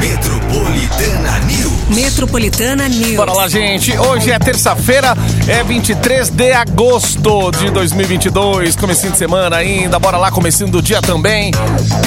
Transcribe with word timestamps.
Metropolitana 0.00 1.38
News. 1.40 1.88
Metropolitana 1.90 2.88
News. 2.88 3.16
Bora 3.16 3.32
lá, 3.34 3.48
gente. 3.48 3.96
Hoje 3.98 4.30
é 4.30 4.38
terça-feira, 4.38 5.14
é 5.46 5.62
23 5.62 6.30
de 6.30 6.52
agosto 6.52 7.50
de 7.50 7.70
2022. 7.70 8.76
Comecinho 8.76 9.12
de 9.12 9.18
semana 9.18 9.56
ainda. 9.56 9.98
Bora 9.98 10.16
lá, 10.16 10.30
comecinho 10.30 10.70
do 10.70 10.80
dia 10.80 11.02
também. 11.02 11.52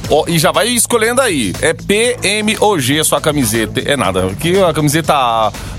Ó, 0.10 0.26
e 0.28 0.38
já 0.38 0.52
vai 0.52 0.68
escolhendo 0.68 1.22
aí. 1.22 1.54
É 1.62 1.74
PMOG 1.74 3.00
a 3.00 3.04
sua 3.04 3.22
camiseta. 3.22 3.80
É 3.80 3.96
nada. 3.96 4.26
Aqui 4.28 4.62
a 4.62 4.74
camiseta 4.74 5.14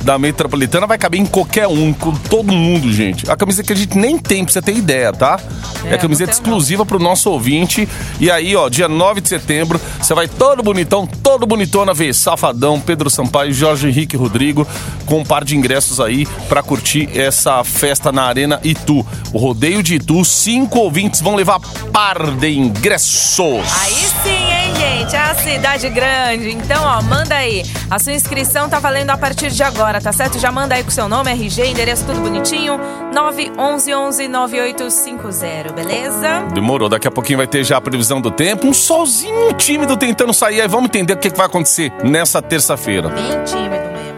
da 0.03 0.19
Metropolitana 0.19 0.87
vai 0.87 0.99
caber 0.99 1.21
em 1.21 1.27
qualquer 1.27 1.67
um, 1.69 1.93
com 1.93 2.13
todo 2.13 2.53
mundo, 2.53 2.93
gente. 2.93 3.31
A 3.31 3.37
camiseta 3.37 3.67
que 3.67 3.73
a 3.73 3.77
gente 3.77 3.97
nem 3.97 4.19
tem, 4.19 4.45
pra 4.45 4.53
você 4.53 4.61
ter 4.63 4.75
ideia, 4.77 5.13
tá? 5.13 5.39
É, 5.85 5.91
É, 5.91 5.95
a 5.95 5.99
camiseta 5.99 6.33
não. 6.33 6.39
exclusiva 6.39 6.85
pro 6.85 6.99
nosso 6.99 7.31
ouvinte. 7.31 7.89
E 8.21 8.31
aí, 8.31 8.55
ó, 8.57 8.69
dia 8.69 8.89
9 8.89 9.21
de 9.21 9.29
setembro, 9.29 9.81
você 10.01 10.15
vai 10.15 10.29
todo 10.29 10.63
bonitão, 10.63 11.07
todo 11.07 11.47
bonitona 11.47 11.95
ver 11.95 12.15
Safadão, 12.15 12.81
Pedro 12.81 13.09
Sampaio, 13.11 13.53
Jorge 13.53 13.89
Henrique 13.89 14.17
Rodrigo, 14.17 14.67
com 15.07 15.21
um 15.21 15.25
par 15.25 15.45
de 15.45 15.57
ingressos 15.57 16.01
aí 16.01 16.27
pra 16.49 16.63
curtir 16.63 17.09
essa 17.19 17.63
festa 17.65 18.11
na 18.13 18.25
Arena 18.25 18.61
Itu. 18.65 19.07
O 19.33 19.39
rodeio 19.39 19.83
de 19.83 19.97
Itu, 19.97 20.25
cinco 20.25 20.79
ouvintes 20.81 21.21
vão 21.21 21.35
levar 21.35 21.61
par 21.93 22.31
de 22.33 22.51
ingressos. 22.59 23.63
Aí 23.83 23.95
sim, 24.23 24.31
hein, 24.31 24.62
gente? 24.83 25.15
É 25.15 25.19
a 25.19 25.35
cidade 25.35 25.89
grande. 25.89 26.51
Então, 26.51 26.85
ó, 26.85 27.03
manda 27.03 27.37
aí. 27.37 27.63
A 27.91 27.99
sua 27.99 28.13
inscrição 28.13 28.69
tá 28.69 28.79
valendo 28.79 29.11
a 29.11 29.17
partir 29.17 29.51
de 29.51 29.63
agora, 29.63 30.01
tá 30.01 30.13
certo? 30.13 30.39
Já 30.39 30.51
manda 30.51 30.75
aí 30.75 30.83
com 30.83 30.91
seu 30.91 31.09
nome, 31.09 31.31
RG, 31.31 31.67
endereço 31.67 32.05
tudo 32.05 32.21
bonitinho. 32.21 32.79
911-9850, 33.15 35.73
beleza? 35.73 36.43
Demorou, 36.53 36.89
daqui 36.89 37.07
a 37.07 37.11
pouquinho 37.11 37.39
vai 37.39 37.47
ter 37.47 37.65
já 37.65 37.77
a 37.77 37.81
previsão 37.81 38.21
do 38.21 38.31
tempo. 38.31 38.67
Um 38.67 38.73
solzinho 38.73 39.53
tímido 39.55 39.97
tentando 39.97 40.33
sair. 40.33 40.61
Aí 40.61 40.69
vamos 40.69 40.87
entender 40.87 41.15
o 41.15 41.17
que 41.17 41.31
que 41.31 41.37
vai 41.37 41.47
acontecer 41.47 41.93
nessa 42.03 42.43
terça-feira. 42.43 43.09
Bem 43.09 43.45
tímido 43.45 43.91
mesmo. 43.93 44.13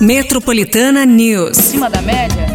Metropolitana 0.00 1.04
News. 1.04 1.58
acima 1.58 1.90
da 1.90 2.00
média, 2.00 2.46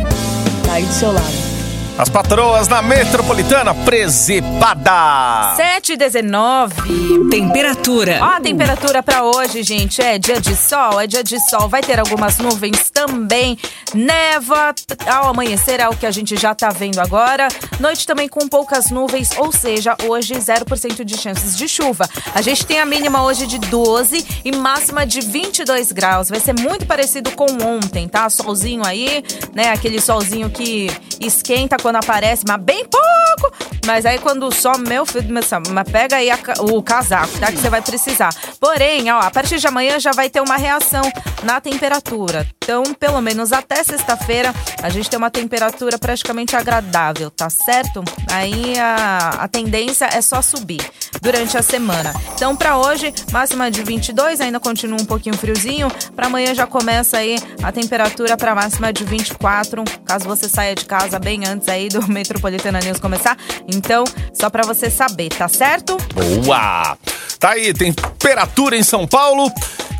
tá 0.66 0.74
aí 0.74 0.86
do 0.86 0.94
seu 0.94 1.12
lado. 1.12 1.53
As 1.96 2.10
patroas 2.10 2.68
na 2.68 2.82
metropolitana 2.82 3.72
presepada. 3.76 5.54
7 5.56 5.94
e 5.94 5.98
19. 5.98 7.30
Temperatura. 7.30 8.18
Ó, 8.20 8.26
a 8.26 8.42
temperatura 8.42 9.04
pra 9.04 9.24
hoje, 9.24 9.62
gente, 9.62 10.02
é 10.02 10.18
dia 10.18 10.42
de 10.42 10.56
sol, 10.56 11.00
é 11.00 11.06
dia 11.06 11.24
de 11.24 11.40
sol. 11.52 11.70
Vai 11.70 11.84
ter 11.84 12.00
algumas 12.00 12.40
nuvens 12.40 12.90
também. 12.90 13.60
Neva 13.94 14.74
ao 15.06 15.30
amanhecer 15.30 15.80
é 15.80 15.88
o 15.88 15.96
que 15.96 16.08
a 16.08 16.12
gente 16.12 16.36
já 16.36 16.56
tá 16.56 16.70
vendo 16.70 17.00
agora. 17.00 17.48
Noite 17.80 18.08
também 18.08 18.28
com 18.28 18.48
poucas 18.48 18.90
nuvens, 18.90 19.30
ou 19.38 19.52
seja, 19.52 19.96
hoje 20.08 20.34
0% 20.34 21.04
de 21.04 21.16
chances 21.16 21.56
de 21.56 21.68
chuva. 21.68 22.10
A 22.34 22.42
gente 22.42 22.66
tem 22.66 22.80
a 22.80 22.88
mínima 22.88 23.24
hoje 23.24 23.46
de 23.46 23.60
12 23.60 24.42
e 24.44 24.52
máxima 24.52 25.06
de 25.06 25.22
22 25.22 25.92
graus. 25.92 26.28
Vai 26.28 26.40
ser 26.40 26.60
muito 26.60 26.88
parecido 26.88 27.30
com 27.32 27.46
ontem, 27.64 28.08
tá? 28.08 28.28
Solzinho 28.32 28.84
aí, 28.84 29.24
né? 29.54 29.70
Aquele 29.70 30.02
solzinho 30.02 30.50
que 30.50 30.90
esquenta 31.20 31.83
quando 31.84 31.98
aparece, 31.98 32.46
mas 32.48 32.62
bem 32.62 32.86
pouco. 32.86 33.54
Mas 33.86 34.06
aí 34.06 34.18
quando 34.18 34.50
sol, 34.56 34.78
meu 34.78 35.06
filho, 35.06 35.32
mas 35.34 35.50
mas 35.70 35.92
pega 35.92 36.16
aí 36.16 36.32
a 36.32 36.40
o 36.62 36.82
casaco, 36.82 37.38
tá? 37.38 37.48
Que 37.48 37.58
você 37.58 37.70
vai 37.70 37.82
precisar. 37.82 38.34
Porém, 38.60 39.12
ó, 39.12 39.20
a 39.20 39.30
partir 39.30 39.60
de 39.60 39.68
amanhã 39.68 40.00
já 40.00 40.12
vai 40.12 40.30
ter 40.30 40.40
uma 40.40 40.56
reação 40.56 41.04
na 41.44 41.60
temperatura. 41.60 42.48
Então, 42.64 42.82
pelo 42.94 43.22
menos 43.22 43.52
até 43.52 43.84
sexta-feira, 43.84 44.54
a 44.82 44.90
gente 44.90 45.10
tem 45.10 45.18
uma 45.18 45.30
temperatura 45.30 46.00
praticamente 46.00 46.56
agradável, 46.56 47.30
tá 47.30 47.50
certo? 47.50 48.02
Aí 48.32 48.80
a, 48.80 49.40
a 49.42 49.48
tendência 49.50 50.06
é 50.06 50.22
só 50.22 50.42
subir 50.42 50.80
durante 51.22 51.58
a 51.58 51.62
semana. 51.62 52.14
Então, 52.34 52.56
pra 52.56 52.78
hoje, 52.78 53.14
máxima 53.32 53.70
de 53.70 53.84
22, 53.84 54.40
ainda 54.40 54.62
continua 54.62 55.02
um 55.02 55.06
pouquinho 55.06 55.38
friozinho. 55.38 55.92
Pra 56.16 56.28
amanhã 56.28 56.56
já 56.56 56.66
começa 56.66 57.18
aí 57.18 57.36
a 57.62 57.72
temperatura 57.72 58.38
pra 58.38 58.56
máxima 58.56 58.94
de 58.94 59.04
24, 59.04 59.84
caso 60.06 60.26
você 60.26 60.48
saia 60.48 60.74
de 60.74 60.86
casa 60.86 61.20
bem 61.20 61.46
antes 61.46 61.68
aí 61.74 61.90
do 61.90 62.08
Metropolitana 62.08 62.80
News 62.80 63.00
começar. 63.00 63.38
Então, 63.68 64.04
só 64.34 64.50
pra 64.50 64.64
você 64.64 64.90
saber, 64.90 65.30
tá 65.30 65.48
certo? 65.48 65.98
Boa! 66.46 66.98
Tá 67.40 67.52
aí, 67.52 67.74
temperatura 67.74 68.78
em 68.78 68.84
São 68.84 69.06
Paulo. 69.06 69.52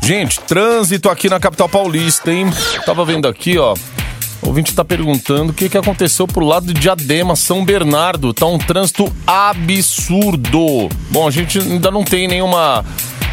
Gente, 0.02 0.40
trânsito 0.40 1.10
aqui 1.10 1.28
na 1.28 1.40
capital 1.40 1.68
paulista, 1.68 2.32
hein? 2.32 2.46
Tava 2.84 3.04
vendo 3.04 3.26
aqui, 3.26 3.58
ó. 3.58 3.74
O 4.42 4.48
ouvinte 4.48 4.74
tá 4.74 4.84
perguntando 4.84 5.52
o 5.52 5.54
que, 5.54 5.70
que 5.70 5.78
aconteceu 5.78 6.26
pro 6.26 6.44
lado 6.44 6.66
de 6.66 6.74
Diadema, 6.74 7.34
São 7.34 7.64
Bernardo. 7.64 8.34
Tá 8.34 8.44
um 8.44 8.58
trânsito 8.58 9.10
absurdo. 9.26 10.90
Bom, 11.10 11.26
a 11.26 11.30
gente 11.30 11.58
ainda 11.58 11.90
não 11.90 12.04
tem 12.04 12.28
nenhuma 12.28 12.84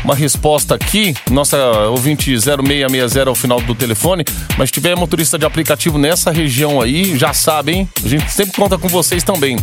uma 0.04 0.16
resposta 0.16 0.76
aqui, 0.76 1.14
nossa 1.30 1.58
ouvinte 1.90 2.34
0660 2.38 3.30
ao 3.30 3.36
final 3.36 3.62
do 3.62 3.76
telefone, 3.76 4.24
mas 4.58 4.70
se 4.70 4.74
tiver 4.74 4.96
motorista 4.96 5.38
de 5.38 5.46
aplicativo 5.46 5.98
nessa 5.98 6.32
região 6.32 6.82
aí, 6.82 7.18
já 7.18 7.34
sabem, 7.34 7.88
a 8.04 8.08
gente 8.08 8.32
sempre 8.32 8.56
conta 8.56 8.78
com 8.78 8.88
vocês 8.88 9.24
também. 9.24 9.58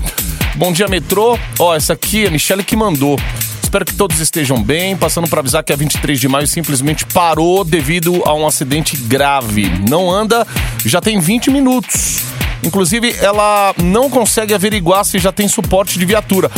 Bom 0.55 0.73
dia, 0.73 0.89
metrô. 0.89 1.39
Ó, 1.59 1.75
essa 1.75 1.93
aqui 1.93 2.25
é 2.25 2.29
a 2.29 2.31
Michelle 2.31 2.65
que 2.65 2.75
mandou. 2.75 3.17
Espero 3.63 3.85
que 3.85 3.95
todos 3.95 4.19
estejam 4.19 4.63
bem. 4.63 4.97
Passando 4.97 5.29
para 5.29 5.41
avisar 5.41 5.63
que 5.63 5.73
a 5.73 5.77
23 5.77 6.19
de 6.19 6.27
maio 6.27 6.47
simplesmente 6.47 7.05
parou 7.05 7.63
devido 7.65 8.23
a 8.25 8.35
um 8.35 8.47
acidente 8.47 8.97
grave. 8.97 9.71
Não 9.89 10.11
anda, 10.11 10.47
já 10.85 11.01
tem 11.01 11.21
20 11.21 11.51
minutos. 11.51 12.23
Inclusive, 12.65 13.15
ela 13.21 13.75
não 13.83 14.11
consegue 14.11 14.53
averiguar 14.53 15.05
se 15.05 15.19
já 15.19 15.31
tem 15.31 15.47
suporte 15.47 15.99
de 15.99 16.05
viatura. 16.05 16.51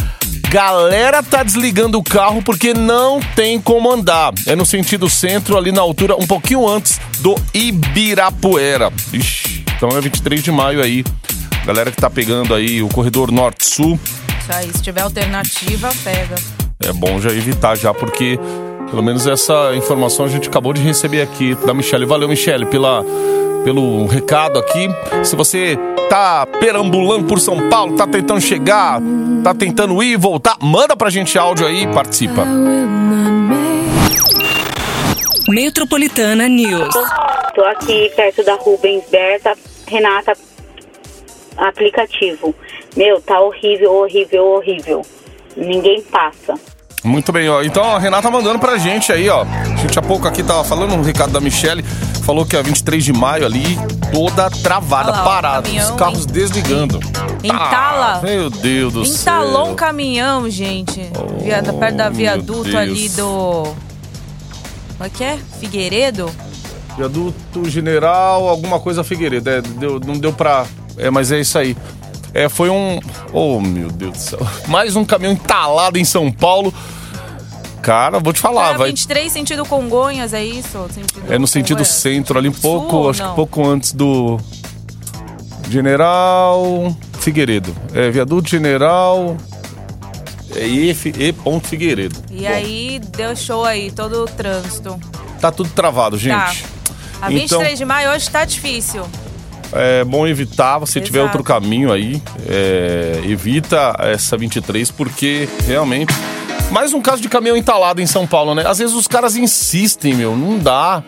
Galera 0.51 1.23
tá 1.23 1.45
desligando 1.45 1.97
o 1.97 2.03
carro 2.03 2.43
porque 2.43 2.75
não 2.75 3.21
tem 3.37 3.61
como 3.61 3.89
andar. 3.89 4.33
É 4.47 4.57
no 4.57 4.67
sentido 4.67 5.09
centro, 5.09 5.57
ali 5.57 5.71
na 5.71 5.81
altura, 5.81 6.17
um 6.17 6.27
pouquinho 6.27 6.69
antes 6.69 7.01
do 7.21 7.37
Ibirapuera. 7.55 8.93
Ixi, 9.13 9.65
então 9.77 9.91
é 9.91 10.01
23 10.01 10.43
de 10.43 10.51
maio 10.51 10.83
aí. 10.83 11.05
Galera 11.65 11.93
que 11.93 11.97
tá 11.97 12.11
pegando 12.11 12.53
aí 12.53 12.83
o 12.83 12.89
corredor 12.89 13.31
norte-sul, 13.31 13.97
Isso 14.41 14.53
aí, 14.53 14.69
se 14.73 14.83
tiver 14.83 15.03
alternativa, 15.03 15.89
pega. 16.03 16.35
é 16.85 16.93
bom 16.93 17.21
já 17.21 17.31
evitar 17.31 17.77
já, 17.77 17.95
porque 17.95 18.37
pelo 18.91 19.05
menos 19.05 19.29
essa 19.29 19.73
informação 19.77 20.25
a 20.25 20.29
gente 20.29 20.49
acabou 20.49 20.73
de 20.73 20.81
receber 20.81 21.23
aqui 21.23 21.55
da 21.65 21.73
Michelle. 21.73 22.07
Valeu, 22.07 22.29
Michelle, 22.29 22.67
pela, 22.67 23.05
pelo 23.65 24.07
recado 24.07 24.59
aqui. 24.59 24.89
Se 25.25 25.37
você 25.37 25.79
tá 26.09 26.47
perambulando 26.59 27.27
por 27.27 27.39
São 27.41 27.69
Paulo, 27.69 27.97
tá 27.97 28.07
tentando 28.07 28.41
chegar, 28.41 29.01
tá 29.45 29.55
tentando 29.55 30.03
ir 30.03 30.13
e 30.13 30.17
voltar, 30.17 30.57
manda 30.61 30.97
pra 30.97 31.11
gente 31.11 31.39
áudio 31.39 31.67
aí 31.67 31.85
e 31.85 31.87
participa. 31.89 32.45
Metropolitana 35.49 36.49
News. 36.49 36.95
Tô 37.55 37.65
aqui 37.65 38.11
perto 38.15 38.45
da 38.45 38.55
Rubens 38.55 39.05
Berta, 39.11 39.55
Renata, 39.87 40.33
aplicativo. 41.57 42.55
Meu, 42.97 43.21
tá 43.21 43.41
horrível, 43.41 43.93
horrível, 43.93 44.47
horrível. 44.47 45.03
Ninguém 45.57 46.03
passa. 46.03 46.55
Muito 47.03 47.33
bem, 47.33 47.49
ó. 47.49 47.63
Então 47.63 47.97
a 47.97 47.99
Renata 47.99 48.31
mandando 48.31 48.59
pra 48.59 48.77
gente 48.77 49.13
aí, 49.13 49.29
ó. 49.29 49.43
A 49.43 49.77
gente 49.77 49.99
há 49.99 50.03
pouco 50.03 50.29
aqui 50.29 50.43
tava 50.43 50.63
falando 50.65 50.95
um 50.95 51.03
recado 51.03 51.33
da 51.33 51.41
Michelle, 51.41 51.83
falou 52.31 52.47
que 52.47 52.57
a 52.57 52.63
23 52.63 53.05
de 53.05 53.13
maio 53.13 53.45
ali, 53.45 53.77
toda 54.13 54.49
travada, 54.49 55.11
lá, 55.11 55.25
parada. 55.25 55.63
caminhão 55.67 55.91
Os 55.91 55.99
carros 55.99 56.25
desligando. 56.27 57.01
Entala. 57.43 58.19
Ah, 58.19 58.21
meu 58.23 58.49
Deus 58.49 58.93
do 58.93 59.05
céu. 59.05 59.43
Entalou 59.43 59.71
um 59.71 59.75
caminhão, 59.75 60.49
gente. 60.49 61.01
Via- 61.43 61.61
perto 61.61 61.97
da 61.97 62.05
meu 62.05 62.13
viaduto 62.13 62.79
ali 62.79 63.09
do. 63.09 63.65
Como 64.97 65.07
é 65.07 65.09
que 65.09 65.25
é? 65.25 65.39
Figueiredo? 65.59 66.31
Viaduto 66.97 67.69
General, 67.69 68.49
alguma 68.49 68.79
coisa 68.79 69.03
Figueiredo. 69.03 69.51
É, 69.51 69.61
deu- 69.61 69.99
não 69.99 70.15
deu 70.15 70.33
pra. 70.33 70.67
É, 70.97 71.11
mas 71.11 71.33
é 71.33 71.41
isso 71.41 71.59
aí. 71.59 71.77
É, 72.33 72.49
foi 72.49 72.71
um. 72.71 73.01
Oh, 73.33 73.59
meu 73.61 73.91
Deus 73.91 74.13
do 74.13 74.19
céu. 74.19 74.47
Mais 74.69 74.95
um 74.95 75.05
caminhão 75.05 75.33
entalado 75.33 75.99
em 75.99 76.05
São 76.05 76.31
Paulo. 76.31 76.73
Cara, 77.91 78.21
vou 78.21 78.33
te 78.33 78.39
falar, 78.39 78.75
é, 78.75 78.79
vai. 78.79 78.89
23 78.91 79.33
sentido 79.33 79.65
Congonhas, 79.65 80.33
é 80.33 80.45
isso? 80.45 80.87
Sentido 80.95 81.25
É 81.29 81.37
no 81.41 81.47
sentido 81.49 81.79
Congonhas? 81.79 81.89
centro, 81.89 82.39
ali 82.39 82.49
um 82.49 82.53
pouco, 82.53 82.89
Sul, 82.89 83.11
acho 83.11 83.23
não? 83.25 83.31
que 83.31 83.35
pouco 83.35 83.67
antes 83.67 83.93
do 83.93 84.39
General 85.69 86.97
Figueiredo. 87.19 87.75
É, 87.93 88.09
viaduto 88.09 88.49
General 88.49 89.37
é, 90.55 90.65
e, 90.69 90.91
e 91.19 91.33
ponto 91.33 91.67
Figueiredo. 91.67 92.15
E 92.31 92.43
Bom, 92.43 92.49
aí 92.49 93.01
deu 93.17 93.35
show 93.35 93.65
aí, 93.65 93.91
todo 93.91 94.23
o 94.23 94.27
trânsito. 94.27 94.97
Tá 95.41 95.51
tudo 95.51 95.71
travado, 95.71 96.17
gente. 96.17 96.33
Tá. 96.33 96.53
A 97.23 97.33
Então- 97.33 97.59
23 97.59 97.77
de 97.77 97.85
maio 97.85 98.13
hoje 98.13 98.31
tá 98.31 98.45
difícil. 98.45 99.05
É 99.73 100.05
bom 100.05 100.29
evitar, 100.29 100.85
se 100.87 101.01
tiver 101.01 101.19
Exato. 101.19 101.39
outro 101.39 101.43
caminho 101.43 101.93
aí, 101.93 102.23
é, 102.49 103.21
evita 103.25 103.97
essa 103.99 104.37
23, 104.37 104.93
porque 104.93 105.49
realmente. 105.67 106.15
Mais 106.71 106.93
um 106.95 107.01
caso 107.03 107.21
de 107.21 107.29
caminhão 107.29 107.57
entalado 107.57 108.01
em 108.01 108.07
São 108.07 108.27
Paulo, 108.27 108.55
né? 108.55 108.65
Às 108.67 108.79
vezes 108.79 108.95
os 108.95 109.09
caras 109.09 109.37
insistem, 109.37 110.15
meu, 110.15 110.37
não 110.37 110.59
dá. 110.59 111.03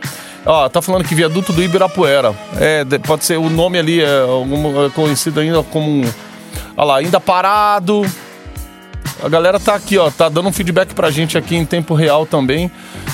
Ó, 0.45 0.69
tá 0.69 0.83
falando 0.83 1.05
que 1.05 1.15
viaduto 1.15 1.53
do 1.53 1.63
Ibirapuera. 1.63 2.35
É, 2.59 2.83
de- 2.85 2.99
pode 2.99 3.25
ser 3.25 3.39
o 3.39 3.49
nome 3.49 3.79
ali, 3.79 4.01
é, 4.03 4.23
algum- 4.23 4.85
é 4.87 4.91
conhecido 4.91 5.39
ainda 5.41 5.63
como. 5.63 5.89
um- 6.05 6.13
Olha 6.77 6.85
lá, 6.87 6.97
ainda 6.99 7.21
parado. 7.21 8.03
A 9.23 9.29
galera 9.29 9.61
tá 9.61 9.75
aqui, 9.77 9.97
ó, 9.99 10.11
tá 10.11 10.29
dando 10.29 10.49
um 10.49 10.53
feedback 10.53 10.95
pra 10.95 11.11
gente 11.11 11.39
aqui 11.39 11.55
em 11.55 11.65
tempo 11.65 11.95
real 11.95 12.27
também. 12.27 12.71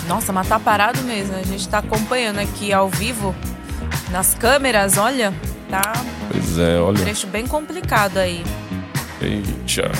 Nossa, 0.06 0.32
mas 0.32 0.48
tá 0.48 0.58
parado 0.58 1.02
mesmo. 1.02 1.36
A 1.36 1.42
gente 1.42 1.68
tá 1.68 1.78
acompanhando 1.78 2.38
aqui 2.38 2.72
ao 2.72 2.88
vivo, 2.88 3.34
nas 4.10 4.32
câmeras, 4.34 4.96
olha. 4.96 5.34
Tá 5.68 5.92
Pois 6.32 6.58
é, 6.58 6.80
um 6.80 6.84
olha. 6.86 6.98
trecho 6.98 7.26
bem 7.26 7.46
complicado 7.46 8.16
aí. 8.16 8.42
Eita. 9.20 9.92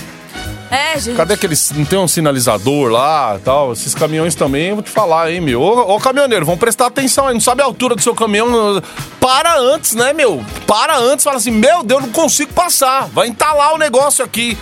É, 0.71 0.99
gente. 0.99 1.17
Cadê 1.17 1.35
aqueles. 1.35 1.71
Não 1.73 1.85
tem 1.85 1.99
um 1.99 2.07
sinalizador 2.09 2.91
lá 2.91 3.39
tal? 3.45 3.73
Esses 3.73 3.95
caminhões 3.95 4.35
também, 4.35 4.75
vou 4.75 4.83
te 4.83 4.91
falar, 4.91 5.33
hein, 5.33 5.41
meu. 5.41 5.61
Ô, 5.63 5.95
ô, 5.95 5.99
caminhoneiro, 6.01 6.45
vamos 6.45 6.61
prestar 6.61 6.87
atenção 6.87 7.27
aí. 7.27 7.35
Não 7.35 7.41
sabe 7.41 7.63
a 7.63 7.65
altura 7.65 7.95
do 7.95 8.03
seu 8.03 8.15
caminhão? 8.15 8.83
Para 9.21 9.59
antes, 9.59 9.95
né, 9.95 10.13
meu? 10.13 10.45
Para 10.67 10.97
antes, 10.99 11.25
fala 11.25 11.37
assim: 11.39 11.51
meu 11.51 11.83
Deus, 11.83 12.03
não 12.03 12.11
consigo 12.11 12.53
passar. 12.53 13.09
Vai 13.09 13.29
entalar 13.29 13.75
o 13.75 13.79
negócio 13.79 14.25
aqui. 14.25 14.59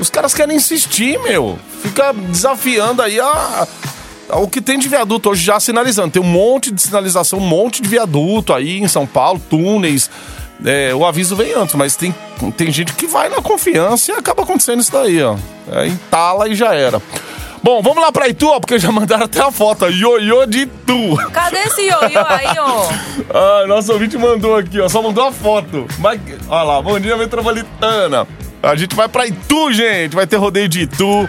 Os 0.00 0.08
caras 0.08 0.32
querem 0.34 0.56
insistir, 0.56 1.18
meu. 1.20 1.58
Fica 1.82 2.12
desafiando 2.12 3.02
aí 3.02 3.20
a- 3.20 3.66
O 4.30 4.48
que 4.48 4.62
tem 4.62 4.78
de 4.78 4.88
viaduto 4.88 5.28
hoje 5.28 5.44
já 5.44 5.60
sinalizando. 5.60 6.10
Tem 6.12 6.22
um 6.22 6.26
monte 6.26 6.70
de 6.70 6.80
sinalização, 6.80 7.38
um 7.38 7.42
monte 7.46 7.82
de 7.82 7.88
viaduto 7.88 8.54
aí 8.54 8.78
em 8.80 8.88
São 8.88 9.06
Paulo, 9.06 9.38
túneis. 9.50 10.08
É, 10.64 10.94
o 10.94 11.04
aviso 11.04 11.34
vem 11.34 11.52
antes, 11.54 11.74
mas 11.74 11.96
tem, 11.96 12.14
tem 12.56 12.70
gente 12.70 12.92
que 12.92 13.06
vai 13.06 13.28
na 13.28 13.42
confiança 13.42 14.12
e 14.12 14.14
acaba 14.14 14.42
acontecendo 14.42 14.80
isso 14.80 14.92
daí, 14.92 15.22
ó. 15.22 15.36
É, 15.70 15.86
entala 15.86 16.48
e 16.48 16.54
já 16.54 16.74
era. 16.74 17.02
Bom, 17.62 17.80
vamos 17.80 18.02
lá 18.02 18.10
pra 18.10 18.26
Itu, 18.28 18.48
ó, 18.48 18.58
porque 18.58 18.78
já 18.78 18.90
mandaram 18.92 19.24
até 19.24 19.40
a 19.40 19.50
foto. 19.52 19.86
Ioiô 19.88 20.46
de 20.46 20.62
Itu. 20.62 21.16
Cadê 21.32 21.58
esse 21.58 21.82
ioiô 21.82 22.24
aí, 22.28 22.58
ó? 22.58 22.88
Ah, 23.34 23.66
nosso 23.66 23.92
ouvinte 23.92 24.18
mandou 24.18 24.56
aqui, 24.56 24.80
ó. 24.80 24.88
Só 24.88 25.00
mandou 25.00 25.24
a 25.24 25.32
foto. 25.32 25.86
Mas, 25.98 26.20
olha 26.48 26.62
lá, 26.64 26.82
bom 26.82 26.98
dia 26.98 27.16
metropolitana. 27.16 28.26
A 28.62 28.74
gente 28.76 28.94
vai 28.94 29.08
pra 29.08 29.26
Itu, 29.26 29.72
gente. 29.72 30.14
Vai 30.14 30.26
ter 30.26 30.36
rodeio 30.36 30.68
de 30.68 30.82
Itu. 30.82 31.06
O 31.06 31.28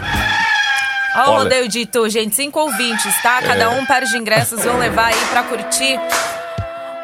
É. 1.16 1.36
rodeio 1.36 1.68
de 1.68 1.80
Itu, 1.80 2.08
gente. 2.08 2.34
Cinco 2.34 2.60
ouvintes, 2.60 3.14
tá? 3.22 3.40
Cada 3.42 3.70
um 3.70 3.86
par 3.86 4.02
de 4.02 4.16
ingressos 4.16 4.62
vão 4.64 4.78
levar 4.78 5.06
aí 5.06 5.20
pra 5.30 5.42
curtir. 5.44 5.98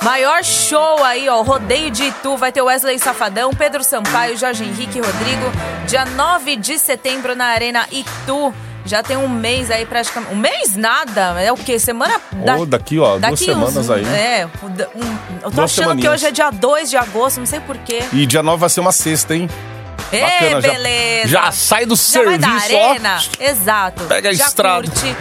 Maior 0.02 0.42
show 0.42 1.04
aí, 1.04 1.28
ó. 1.28 1.42
Rodeio 1.42 1.90
de 1.90 2.04
Itu. 2.04 2.36
Vai 2.36 2.50
ter 2.50 2.62
Wesley 2.62 2.98
Safadão, 2.98 3.50
Pedro 3.52 3.84
Sampaio, 3.84 4.36
Jorge 4.36 4.64
Henrique 4.64 4.98
e 4.98 5.00
Rodrigo. 5.00 5.52
Dia 5.86 6.04
9 6.06 6.56
de 6.56 6.78
setembro 6.78 7.36
na 7.36 7.46
Arena 7.46 7.86
Itu. 7.92 8.52
Já 8.86 9.02
tem 9.02 9.16
um 9.18 9.28
mês 9.28 9.70
aí 9.70 9.84
praticamente. 9.84 10.32
Um 10.32 10.36
mês 10.38 10.74
nada. 10.74 11.38
É 11.40 11.52
o 11.52 11.56
quê? 11.56 11.78
Semana. 11.78 12.18
Ô, 12.58 12.64
daqui, 12.64 12.98
ó, 12.98 13.18
duas 13.18 13.20
daqui 13.20 13.34
uns- 13.34 13.72
semanas 13.72 13.90
aí. 13.90 14.04
É. 14.06 14.48
um- 14.64 15.18
eu 15.42 15.50
tô 15.50 15.50
Duas 15.50 15.78
achando 15.78 16.00
que 16.00 16.08
hoje 16.08 16.26
é 16.26 16.30
dia 16.30 16.50
2 16.50 16.88
de 16.88 16.96
agosto, 16.96 17.38
não 17.38 17.46
sei 17.46 17.60
porquê. 17.60 18.02
E 18.12 18.24
dia 18.24 18.42
9 18.42 18.58
vai 18.58 18.70
ser 18.70 18.80
uma 18.80 18.92
sexta, 18.92 19.34
hein? 19.34 19.48
Ê, 20.12 20.20
Bacana, 20.22 20.60
já- 20.62 20.72
beleza. 20.72 21.28
já 21.28 21.52
sai 21.52 21.84
do 21.86 21.94
já 21.94 22.24
vai 22.24 22.38
da 22.38 22.48
serviço, 22.48 22.74
ó. 22.76 22.90
arena. 22.90 23.18
Exato. 23.38 24.04
Pega 24.04 24.30
a 24.30 24.32
já 24.32 24.46
estrada. 24.46 24.82
curte. 24.88 25.16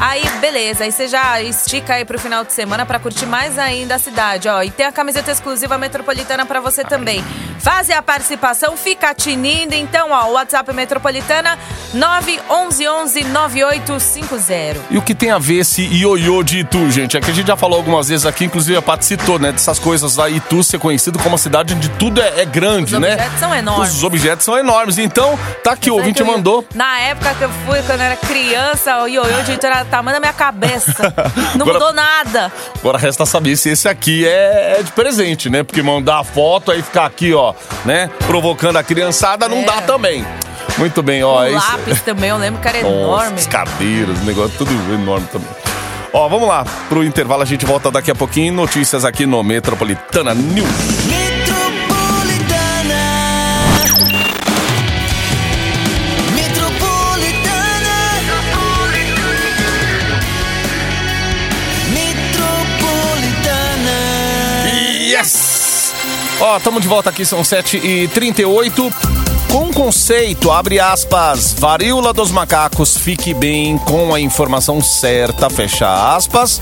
Aí, 0.00 0.22
beleza. 0.40 0.84
Aí 0.84 0.92
você 0.92 1.08
já 1.08 1.42
estica 1.42 1.94
aí 1.94 2.04
pro 2.04 2.18
final 2.20 2.44
de 2.44 2.52
semana 2.52 2.86
pra 2.86 3.00
curtir 3.00 3.26
mais 3.26 3.58
ainda 3.58 3.96
a 3.96 3.98
cidade, 3.98 4.48
ó. 4.48 4.62
E 4.62 4.70
tem 4.70 4.86
a 4.86 4.92
camiseta 4.92 5.32
exclusiva 5.32 5.76
metropolitana 5.76 6.46
pra 6.46 6.60
você 6.60 6.84
também. 6.84 7.24
Faze 7.58 7.92
a 7.92 8.00
participação, 8.00 8.76
fica 8.76 9.12
tinindo. 9.12 9.74
Então, 9.74 10.12
ó, 10.12 10.28
o 10.28 10.32
WhatsApp 10.34 10.72
Metropolitana 10.72 11.58
911-9850. 11.96 14.76
E 14.90 14.98
o 14.98 15.02
que 15.02 15.12
tem 15.14 15.30
a 15.32 15.38
ver 15.38 15.58
esse 15.60 15.82
ioiô 15.82 16.42
de 16.44 16.60
Itu, 16.60 16.88
gente? 16.90 17.16
É 17.16 17.20
que 17.20 17.30
a 17.30 17.34
gente 17.34 17.48
já 17.48 17.56
falou 17.56 17.76
algumas 17.78 18.08
vezes 18.08 18.24
aqui, 18.24 18.44
inclusive 18.44 18.76
a 18.76 18.82
Paty 18.82 19.04
citou, 19.04 19.38
né? 19.40 19.50
Dessas 19.50 19.80
coisas 19.80 20.14
da 20.14 20.28
Itu 20.30 20.62
ser 20.62 20.78
conhecido 20.78 21.18
como 21.18 21.30
uma 21.30 21.38
cidade 21.38 21.74
onde 21.74 21.88
tudo 21.90 22.20
é, 22.22 22.42
é 22.42 22.44
grande, 22.44 22.94
Os 22.94 23.00
né? 23.00 23.14
objetos 23.14 23.38
são 23.40 23.52
enormes. 23.54 23.94
Os 23.94 24.04
objetos 24.04 24.44
são 24.44 24.56
enormes. 24.56 24.96
Então, 24.98 25.36
tá 25.64 25.72
aqui, 25.72 25.90
o 25.90 25.94
Sabe 25.94 26.06
ouvinte 26.06 26.20
eu- 26.20 26.26
mandou. 26.26 26.64
Na 26.74 27.00
época 27.00 27.34
que 27.34 27.42
eu 27.42 27.50
fui, 27.66 27.82
quando 27.82 27.98
eu 28.00 28.06
era 28.06 28.16
criança, 28.16 29.02
o 29.02 29.08
ioiô 29.08 29.42
de 29.42 29.52
Itu 29.54 29.66
era 29.66 29.84
tamanho 29.88 30.16
da 30.16 30.20
minha 30.20 30.32
cabeça. 30.32 31.14
Não 31.56 31.62
Agora- 31.66 31.72
mudou 31.78 31.92
nada. 31.92 32.52
Agora 32.78 32.98
resta 32.98 33.26
saber 33.26 33.56
se 33.56 33.70
esse 33.70 33.88
aqui 33.88 34.26
é, 34.26 34.76
é 34.78 34.82
de 34.82 34.92
presente, 34.92 35.48
né? 35.50 35.62
Porque 35.62 35.82
mandar 35.82 36.20
a 36.20 36.24
foto 36.24 36.70
aí 36.70 36.82
ficar 36.82 37.06
aqui, 37.06 37.32
ó, 37.34 37.54
né? 37.84 38.10
Provocando 38.26 38.76
a 38.76 38.82
criançada 38.82 39.48
não 39.48 39.58
É. 39.58 39.64
dá 39.64 39.80
também. 39.82 40.24
Muito 40.76 41.02
bem, 41.02 41.24
ó. 41.24 41.40
o 41.40 41.44
é 41.44 41.50
isso- 41.52 41.70
lápis 41.72 42.00
também, 42.02 42.30
eu 42.30 42.36
lembro 42.36 42.60
que 42.60 42.68
era 42.68 42.78
Nossa, 42.82 42.94
enorme. 42.94 43.34
as 43.38 43.46
cadeiras, 43.46 44.18
o 44.18 44.24
negócio 44.24 44.52
tudo 44.58 44.70
enorme 44.94 45.26
também. 45.32 45.48
Ó, 46.12 46.28
vamos 46.28 46.48
lá. 46.48 46.64
Pro 46.88 47.04
intervalo 47.04 47.42
a 47.42 47.46
gente 47.46 47.66
volta 47.66 47.90
daqui 47.90 48.10
a 48.10 48.14
pouquinho. 48.14 48.52
Notícias 48.54 49.04
aqui 49.04 49.26
no 49.26 49.42
Metropolitana 49.42 50.32
News. 50.34 50.66
Yes! 65.18 65.92
Ó, 66.38 66.58
estamos 66.58 66.80
de 66.80 66.86
volta 66.86 67.10
aqui, 67.10 67.24
são 67.24 67.42
7h38. 67.42 68.92
Com 69.50 69.72
conceito, 69.72 70.52
abre 70.52 70.78
aspas, 70.78 71.54
varíola 71.58 72.12
dos 72.12 72.30
macacos, 72.30 72.96
fique 72.96 73.34
bem 73.34 73.78
com 73.78 74.14
a 74.14 74.20
informação 74.20 74.80
certa, 74.80 75.50
fecha 75.50 76.14
aspas. 76.14 76.60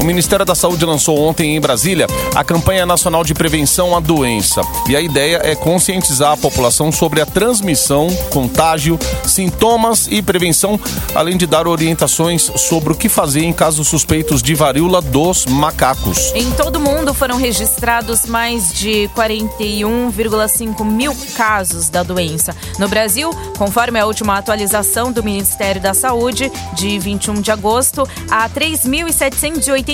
O 0.00 0.04
Ministério 0.04 0.46
da 0.46 0.54
Saúde 0.54 0.84
lançou 0.84 1.18
ontem 1.18 1.56
em 1.56 1.60
Brasília 1.60 2.06
a 2.34 2.44
campanha 2.44 2.86
nacional 2.86 3.24
de 3.24 3.34
prevenção 3.34 3.96
à 3.96 4.00
doença. 4.00 4.60
E 4.88 4.94
a 4.94 5.00
ideia 5.00 5.40
é 5.42 5.56
conscientizar 5.56 6.32
a 6.32 6.36
população 6.36 6.92
sobre 6.92 7.20
a 7.20 7.26
transmissão, 7.26 8.08
contágio, 8.30 8.96
sintomas 9.24 10.06
e 10.08 10.22
prevenção, 10.22 10.78
além 11.14 11.36
de 11.36 11.46
dar 11.46 11.66
orientações 11.66 12.50
sobre 12.56 12.92
o 12.92 12.96
que 12.96 13.08
fazer 13.08 13.42
em 13.42 13.52
casos 13.52 13.88
suspeitos 13.88 14.40
de 14.40 14.54
varíola 14.54 15.02
dos 15.02 15.46
macacos. 15.46 16.32
Em 16.34 16.48
todo 16.52 16.76
o 16.76 16.80
mundo 16.80 17.12
foram 17.12 17.36
registrados 17.36 18.24
mais 18.24 18.72
de 18.72 19.10
41,5 19.16 20.84
mil 20.84 21.14
casos 21.34 21.88
da 21.88 22.04
doença. 22.04 22.54
No 22.78 22.88
Brasil, 22.88 23.30
conforme 23.58 23.98
a 23.98 24.06
última 24.06 24.38
atualização 24.38 25.10
do 25.10 25.24
Ministério 25.24 25.80
da 25.80 25.92
Saúde, 25.92 26.52
de 26.74 26.98
21 27.00 27.40
de 27.40 27.50
agosto, 27.50 28.08
há 28.30 28.48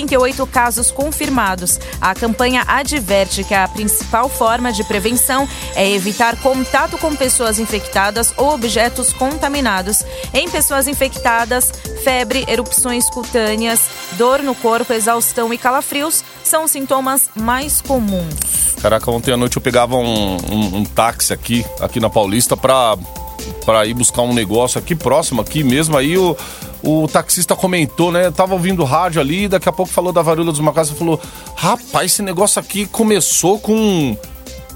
3.788 0.05 0.47
casos 0.49 0.91
confirmados. 0.91 1.79
A 2.01 2.13
campanha 2.13 2.63
adverte 2.67 3.43
que 3.43 3.53
a 3.53 3.67
principal 3.67 4.27
forma 4.29 4.71
de 4.73 4.83
prevenção 4.83 5.47
é 5.75 5.89
evitar 5.89 6.35
contato 6.37 6.97
com 6.97 7.15
pessoas 7.15 7.57
infectadas 7.59 8.33
ou 8.37 8.53
objetos 8.53 9.13
contaminados. 9.13 10.03
Em 10.33 10.49
pessoas 10.49 10.87
infectadas, 10.87 11.71
febre, 12.03 12.45
erupções 12.47 13.09
cutâneas, 13.09 13.81
dor 14.13 14.43
no 14.43 14.53
corpo, 14.55 14.91
exaustão 14.93 15.53
e 15.53 15.57
calafrios 15.57 16.23
são 16.43 16.67
sintomas 16.67 17.29
mais 17.35 17.81
comuns. 17.81 18.75
Caraca, 18.81 19.09
ontem 19.09 19.31
à 19.33 19.37
noite 19.37 19.55
eu 19.57 19.61
pegava 19.61 19.95
um, 19.95 20.37
um- 20.51 20.77
um 20.77 20.83
táxi 20.85 21.33
aqui, 21.33 21.65
aqui 21.79 21.99
na 21.99 22.09
Paulista 22.09 22.55
pra, 22.55 22.95
pra 23.65 23.85
ir 23.85 23.93
buscar 23.93 24.21
um 24.21 24.33
negócio 24.33 24.77
aqui 24.77 24.93
próximo, 24.95 25.41
aqui 25.41 25.63
mesmo. 25.63 25.97
Aí 25.97 26.17
o, 26.17 26.37
o 26.85 27.07
taxista 27.07 27.55
comentou, 27.55 28.11
né? 28.11 28.29
Tava 28.29 28.53
ouvindo 28.53 28.83
rádio 28.83 29.19
ali, 29.19 29.47
daqui 29.47 29.67
a 29.67 29.71
pouco 29.71 29.91
falou 29.91 30.13
da 30.13 30.21
varíola 30.21 30.51
dos 30.51 30.59
macacos 30.59 30.91
e 30.91 30.95
falou: 30.95 31.19
rapaz, 31.55 32.11
esse 32.11 32.21
negócio 32.21 32.59
aqui 32.59 32.85
começou 32.85 33.59
com, 33.59 34.15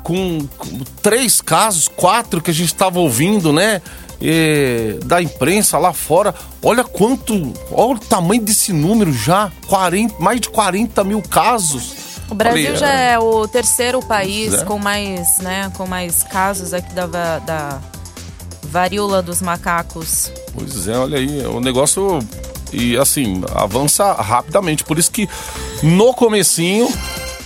com, 0.03 0.39
com 0.57 0.79
três 1.03 1.39
casos, 1.39 1.87
quatro 1.87 2.41
que 2.41 2.49
a 2.49 2.53
gente 2.53 2.73
tava 2.73 2.99
ouvindo, 2.99 3.53
né? 3.53 3.79
E, 4.19 4.99
da 5.05 5.21
imprensa 5.21 5.77
lá 5.77 5.93
fora. 5.93 6.33
Olha 6.63 6.83
quanto. 6.83 7.53
Olha 7.71 7.95
o 7.95 7.99
tamanho 7.99 8.41
desse 8.41 8.73
número 8.73 9.13
já. 9.13 9.51
40, 9.67 10.15
mais 10.19 10.41
de 10.41 10.49
40 10.49 11.03
mil 11.03 11.21
casos. 11.21 11.93
O 12.29 12.35
Brasil 12.35 12.63
Falei, 12.63 12.77
já 12.77 12.91
é 12.91 13.19
o 13.19 13.47
terceiro 13.47 14.01
país 14.01 14.53
é. 14.53 14.65
com 14.65 14.77
mais, 14.77 15.39
né, 15.39 15.71
com 15.75 15.87
mais 15.87 16.21
casos 16.23 16.73
aqui 16.73 16.93
da, 16.93 17.07
da 17.07 17.81
varíola 18.69 19.21
dos 19.21 19.41
macacos. 19.41 20.31
Pois 20.53 20.87
é, 20.87 20.97
olha 20.97 21.17
aí, 21.17 21.45
o 21.45 21.59
negócio 21.59 22.19
e 22.71 22.95
assim, 22.97 23.41
avança 23.55 24.13
rapidamente. 24.13 24.83
Por 24.83 24.99
isso 24.99 25.11
que 25.11 25.27
no 25.81 26.13
comecinho, 26.13 26.87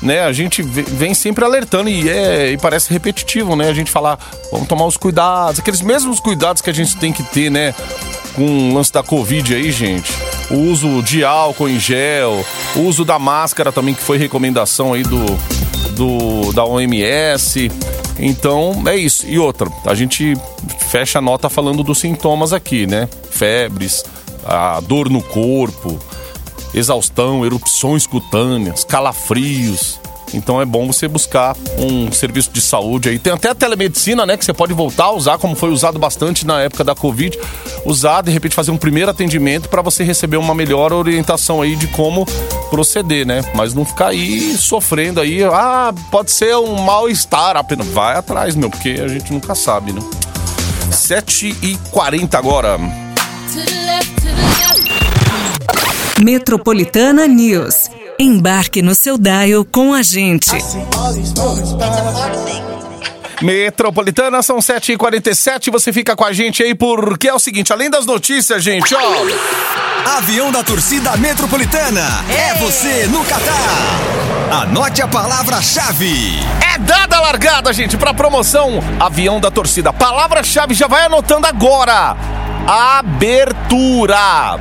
né, 0.01 0.21
a 0.21 0.33
gente 0.33 0.61
ve- 0.61 0.81
vem 0.83 1.13
sempre 1.13 1.45
alertando 1.45 1.89
e, 1.89 2.09
é, 2.09 2.51
e 2.51 2.57
parece 2.57 2.91
repetitivo, 2.91 3.55
né? 3.55 3.69
A 3.69 3.73
gente 3.73 3.89
falar, 3.89 4.19
vamos 4.51 4.67
tomar 4.67 4.85
os 4.85 4.97
cuidados, 4.97 5.59
aqueles 5.59 5.81
mesmos 5.81 6.19
cuidados 6.19 6.61
que 6.61 6.69
a 6.69 6.73
gente 6.73 6.97
tem 6.97 7.13
que 7.13 7.23
ter, 7.23 7.49
né? 7.49 7.73
Com 8.35 8.71
o 8.71 8.73
lance 8.73 8.91
da 8.91 9.01
Covid 9.03 9.53
aí, 9.55 9.71
gente. 9.71 10.11
O 10.51 10.55
uso 10.71 11.01
de 11.03 11.23
álcool 11.23 11.69
em 11.69 11.79
gel, 11.79 12.45
o 12.75 12.79
uso 12.81 13.05
da 13.05 13.17
máscara 13.17 13.71
também, 13.71 13.93
que 13.93 14.01
foi 14.03 14.17
recomendação 14.17 14.91
aí 14.93 15.03
do, 15.03 15.23
do 15.95 16.51
da 16.51 16.65
OMS. 16.65 17.71
Então, 18.19 18.83
é 18.87 18.95
isso. 18.95 19.27
E 19.27 19.39
outra, 19.39 19.69
a 19.85 19.93
gente 19.95 20.35
fecha 20.89 21.19
a 21.19 21.21
nota 21.21 21.49
falando 21.49 21.83
dos 21.83 21.99
sintomas 21.99 22.53
aqui, 22.53 22.85
né? 22.85 23.09
Febres, 23.31 24.03
a 24.45 24.79
dor 24.81 25.09
no 25.09 25.21
corpo, 25.21 25.99
exaustão, 26.73 27.45
erupções 27.45 28.05
cutâneas, 28.05 28.83
calafrios. 28.83 29.99
Então 30.33 30.61
é 30.61 30.65
bom 30.65 30.87
você 30.87 31.07
buscar 31.07 31.55
um 31.77 32.11
serviço 32.11 32.51
de 32.51 32.61
saúde 32.61 33.09
aí. 33.09 33.19
Tem 33.19 33.33
até 33.33 33.49
a 33.49 33.55
telemedicina, 33.55 34.25
né? 34.25 34.37
Que 34.37 34.43
você 34.43 34.53
pode 34.53 34.73
voltar 34.73 35.05
a 35.05 35.11
usar, 35.11 35.37
como 35.37 35.55
foi 35.55 35.69
usado 35.69 35.99
bastante 35.99 36.45
na 36.45 36.61
época 36.61 36.83
da 36.83 36.95
Covid. 36.95 37.37
Usar, 37.85 38.21
de 38.21 38.31
repente, 38.31 38.55
fazer 38.55 38.71
um 38.71 38.77
primeiro 38.77 39.11
atendimento 39.11 39.69
para 39.69 39.81
você 39.81 40.03
receber 40.03 40.37
uma 40.37 40.55
melhor 40.55 40.93
orientação 40.93 41.61
aí 41.61 41.75
de 41.75 41.87
como 41.87 42.25
proceder, 42.69 43.25
né? 43.25 43.43
Mas 43.53 43.73
não 43.73 43.85
ficar 43.85 44.07
aí 44.07 44.55
sofrendo 44.57 45.21
aí. 45.21 45.43
Ah, 45.43 45.93
pode 46.11 46.31
ser 46.31 46.55
um 46.55 46.75
mal-estar 46.81 47.55
apenas. 47.55 47.87
Vai 47.87 48.15
atrás, 48.15 48.55
meu, 48.55 48.69
porque 48.69 48.99
a 49.03 49.07
gente 49.07 49.31
nunca 49.31 49.53
sabe, 49.55 49.93
né? 49.93 50.01
7h40 50.91 52.35
agora. 52.35 52.79
Metropolitana 56.23 57.27
News. 57.27 57.89
Embarque 58.19 58.81
no 58.81 58.93
seu 58.95 59.17
dial 59.17 59.65
com 59.65 59.93
a 59.93 60.03
gente. 60.03 60.51
Metropolitana, 63.41 64.41
são 64.41 64.59
7h47. 64.59 65.71
Você 65.71 65.91
fica 65.91 66.15
com 66.15 66.23
a 66.23 66.31
gente 66.31 66.63
aí 66.63 66.75
porque 66.75 67.27
é 67.27 67.33
o 67.33 67.39
seguinte: 67.39 67.73
além 67.73 67.89
das 67.89 68.05
notícias, 68.05 68.63
gente, 68.63 68.93
ó. 68.95 70.17
Avião 70.17 70.51
da 70.51 70.63
torcida 70.63 71.15
metropolitana. 71.17 72.23
É 72.29 72.53
você 72.55 73.07
no 73.07 73.23
Catar. 73.25 74.61
Anote 74.61 75.01
a 75.01 75.07
palavra-chave. 75.07 76.39
É 76.73 76.77
dada 76.77 77.17
a 77.17 77.21
largada, 77.21 77.73
gente, 77.73 77.97
pra 77.97 78.13
promoção 78.13 78.79
Avião 78.99 79.39
da 79.39 79.49
Torcida. 79.49 79.91
Palavra-chave 79.91 80.75
já 80.75 80.87
vai 80.87 81.05
anotando 81.05 81.47
agora. 81.47 82.15
Abertura. 82.67 84.59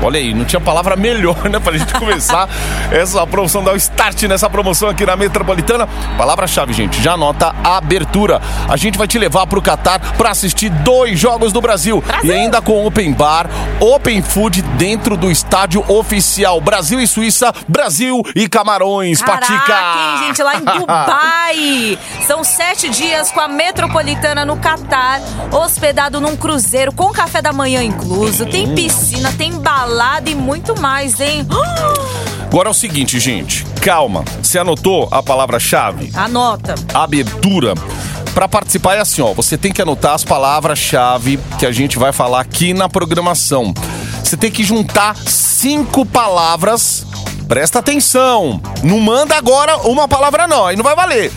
Olha 0.00 0.18
aí, 0.18 0.32
não 0.32 0.44
tinha 0.44 0.60
palavra 0.60 0.94
melhor, 0.94 1.48
né, 1.48 1.58
pra 1.58 1.76
gente 1.76 1.92
começar 1.94 2.48
essa 2.90 3.26
promoção, 3.26 3.64
dar 3.64 3.72
o 3.72 3.76
start 3.76 4.22
nessa 4.24 4.48
promoção 4.48 4.88
aqui 4.88 5.04
na 5.04 5.16
Metropolitana. 5.16 5.88
Palavra-chave, 6.16 6.72
gente, 6.72 7.02
já 7.02 7.12
anota 7.12 7.54
abertura. 7.64 8.40
A 8.68 8.76
gente 8.76 8.96
vai 8.96 9.08
te 9.08 9.18
levar 9.18 9.46
pro 9.46 9.60
Catar 9.60 9.98
pra 10.16 10.30
assistir 10.30 10.70
dois 10.70 11.18
jogos 11.18 11.52
do 11.52 11.60
Brasil. 11.60 12.02
E 12.22 12.30
ainda 12.30 12.62
com 12.62 12.86
Open 12.86 13.12
Bar, 13.12 13.48
Open 13.80 14.22
Food 14.22 14.62
dentro 14.62 15.16
do 15.16 15.30
estádio 15.30 15.84
oficial. 15.88 16.60
Brasil 16.60 17.00
e 17.00 17.06
Suíça, 17.06 17.52
Brasil 17.66 18.22
e 18.34 18.48
Camarões. 18.48 19.20
Patica! 19.20 19.58
Caraca, 19.58 19.98
hein, 19.98 20.26
gente, 20.26 20.42
lá 20.42 20.56
em 20.56 20.64
Dubai. 20.64 21.98
São 22.26 22.44
sete 22.44 22.88
dias 22.88 23.30
com 23.30 23.40
a 23.40 23.48
Metropolitana 23.48 24.44
no 24.44 24.56
Catar, 24.56 25.20
hospedado 25.50 26.20
num 26.20 26.36
cruzeiro 26.36 26.92
com 26.92 27.10
café 27.10 27.42
da 27.42 27.52
manhã 27.52 27.82
incluso. 27.82 28.46
Tem 28.46 28.74
piscina, 28.74 29.32
tem 29.36 29.52
balada 29.52 29.87
e 30.26 30.34
muito 30.34 30.78
mais, 30.78 31.18
hein? 31.18 31.46
Agora 32.42 32.68
é 32.68 32.70
o 32.70 32.74
seguinte, 32.74 33.18
gente. 33.18 33.64
Calma. 33.80 34.22
Você 34.42 34.58
anotou 34.58 35.08
a 35.10 35.22
palavra-chave? 35.22 36.10
Anota. 36.14 36.74
Abertura. 36.92 37.74
Pra 38.34 38.46
participar 38.46 38.96
é 38.96 39.00
assim, 39.00 39.22
ó. 39.22 39.32
Você 39.32 39.56
tem 39.56 39.72
que 39.72 39.80
anotar 39.80 40.14
as 40.14 40.24
palavras-chave 40.24 41.38
que 41.58 41.64
a 41.64 41.72
gente 41.72 41.98
vai 41.98 42.12
falar 42.12 42.40
aqui 42.40 42.74
na 42.74 42.86
programação. 42.88 43.72
Você 44.22 44.36
tem 44.36 44.50
que 44.50 44.62
juntar 44.62 45.16
cinco 45.16 46.04
palavras. 46.04 47.06
Presta 47.48 47.78
atenção. 47.78 48.60
Não 48.82 49.00
manda 49.00 49.36
agora 49.36 49.78
uma 49.88 50.06
palavra, 50.06 50.46
não. 50.46 50.66
Aí 50.66 50.76
não 50.76 50.84
vai 50.84 50.94
valer. 50.94 51.32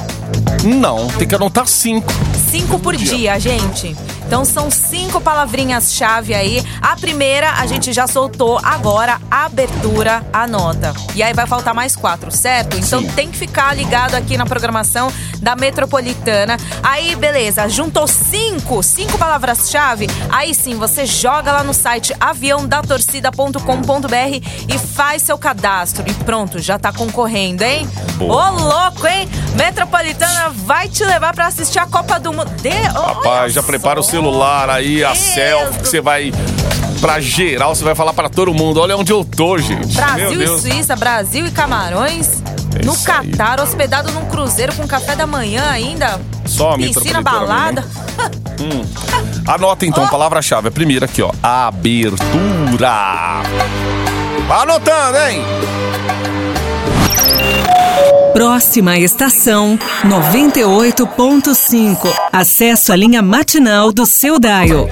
Não, 0.64 1.08
tem 1.10 1.28
que 1.28 1.36
anotar 1.36 1.68
cinco. 1.68 2.12
Cinco 2.50 2.80
por 2.80 2.96
dia, 2.96 3.38
gente. 3.40 3.96
Então 4.32 4.46
são 4.46 4.72
cinco 4.72 5.20
palavrinhas-chave 5.20 6.34
aí. 6.34 6.66
A 6.82 6.96
primeira 6.96 7.52
a 7.52 7.66
gente 7.66 7.92
já 7.92 8.08
soltou, 8.08 8.58
agora 8.64 9.20
abertura, 9.30 10.26
anota. 10.32 10.94
E 11.14 11.22
aí 11.22 11.34
vai 11.34 11.46
faltar 11.46 11.74
mais 11.74 11.98
quatro, 11.98 12.32
certo? 12.32 12.78
Então 12.78 13.02
Sim. 13.02 13.10
tem 13.10 13.30
que 13.30 13.38
ficar 13.38 13.76
ligado 13.76 14.16
aqui 14.16 14.38
na 14.38 14.46
programação 14.46 15.12
da 15.42 15.54
Metropolitana. 15.54 16.56
Aí, 16.82 17.14
beleza, 17.18 17.68
juntou 17.68 18.08
cinco, 18.08 18.82
cinco 18.82 19.18
palavras-chave. 19.18 20.08
Aí 20.30 20.56
sim, 20.56 20.76
você 20.76 21.06
joga 21.06 21.52
lá 21.52 21.62
no 21.62 21.74
site 21.74 22.16
aviãodatorcida.com.br 22.18 24.48
e 24.70 24.78
faz 24.78 25.24
seu 25.24 25.38
cadastro. 25.38 26.10
E 26.10 26.14
pronto, 26.24 26.58
já 26.60 26.80
tá 26.80 26.94
concorrendo, 26.94 27.64
hein? 27.64 27.86
Boa. 28.16 28.50
Ô, 28.50 28.52
louco, 28.62 29.06
hein? 29.08 29.28
Metropolitana 29.56 30.52
vai 30.52 30.88
te 30.88 31.04
levar 31.04 31.34
pra 31.34 31.48
assistir 31.48 31.80
a 31.80 31.86
Copa 31.86 32.18
do 32.18 32.32
Mundo. 32.32 32.50
De... 32.62 32.70
Olha 32.70 33.14
Rapaz, 33.14 33.52
já 33.52 33.62
prepara 33.62 34.00
o 34.00 34.04
só. 34.04 34.21
Celular 34.22 34.70
aí, 34.70 35.04
a 35.04 35.16
selfie 35.16 35.80
que 35.80 35.90
você 35.90 36.00
vai 36.00 36.32
pra 37.02 37.20
geral, 37.20 37.74
você 37.74 37.84
vai 37.84 37.96
falar 37.96 38.14
pra 38.14 38.30
todo 38.30 38.54
mundo. 38.54 38.80
Olha 38.80 38.96
onde 38.96 39.12
eu 39.12 39.26
tô, 39.26 39.58
gente. 39.58 39.96
Brasil 39.96 40.36
Meu 40.36 40.58
e. 40.58 40.62
Suíça, 40.62 40.96
Brasil 40.96 41.48
e 41.48 41.52
Camarões. 41.52 42.44
É 42.80 42.86
no 42.86 42.92
aí. 42.92 42.98
Catar, 43.04 43.60
hospedado 43.60 44.12
num 44.12 44.26
cruzeiro 44.26 44.76
com 44.76 44.88
café 44.88 45.16
da 45.16 45.26
manhã 45.26 45.68
ainda. 45.72 46.22
Só 46.46 46.78
Piscina, 46.78 47.20
balada. 47.24 47.84
Anota 49.48 49.88
então, 49.88 50.08
palavra-chave. 50.08 50.68
A 50.68 50.72
primeira 50.72 51.06
aqui, 51.06 51.24
ó. 51.24 51.32
Abertura. 51.42 52.92
Anotando, 54.48 55.18
hein? 55.18 55.42
Próxima 58.34 58.98
estação 58.98 59.78
98.5. 60.06 62.14
Acesso 62.32 62.94
à 62.94 62.96
linha 62.96 63.22
matinal 63.22 63.92
do 63.92 64.06
seu 64.06 64.40
dial. 64.40 64.88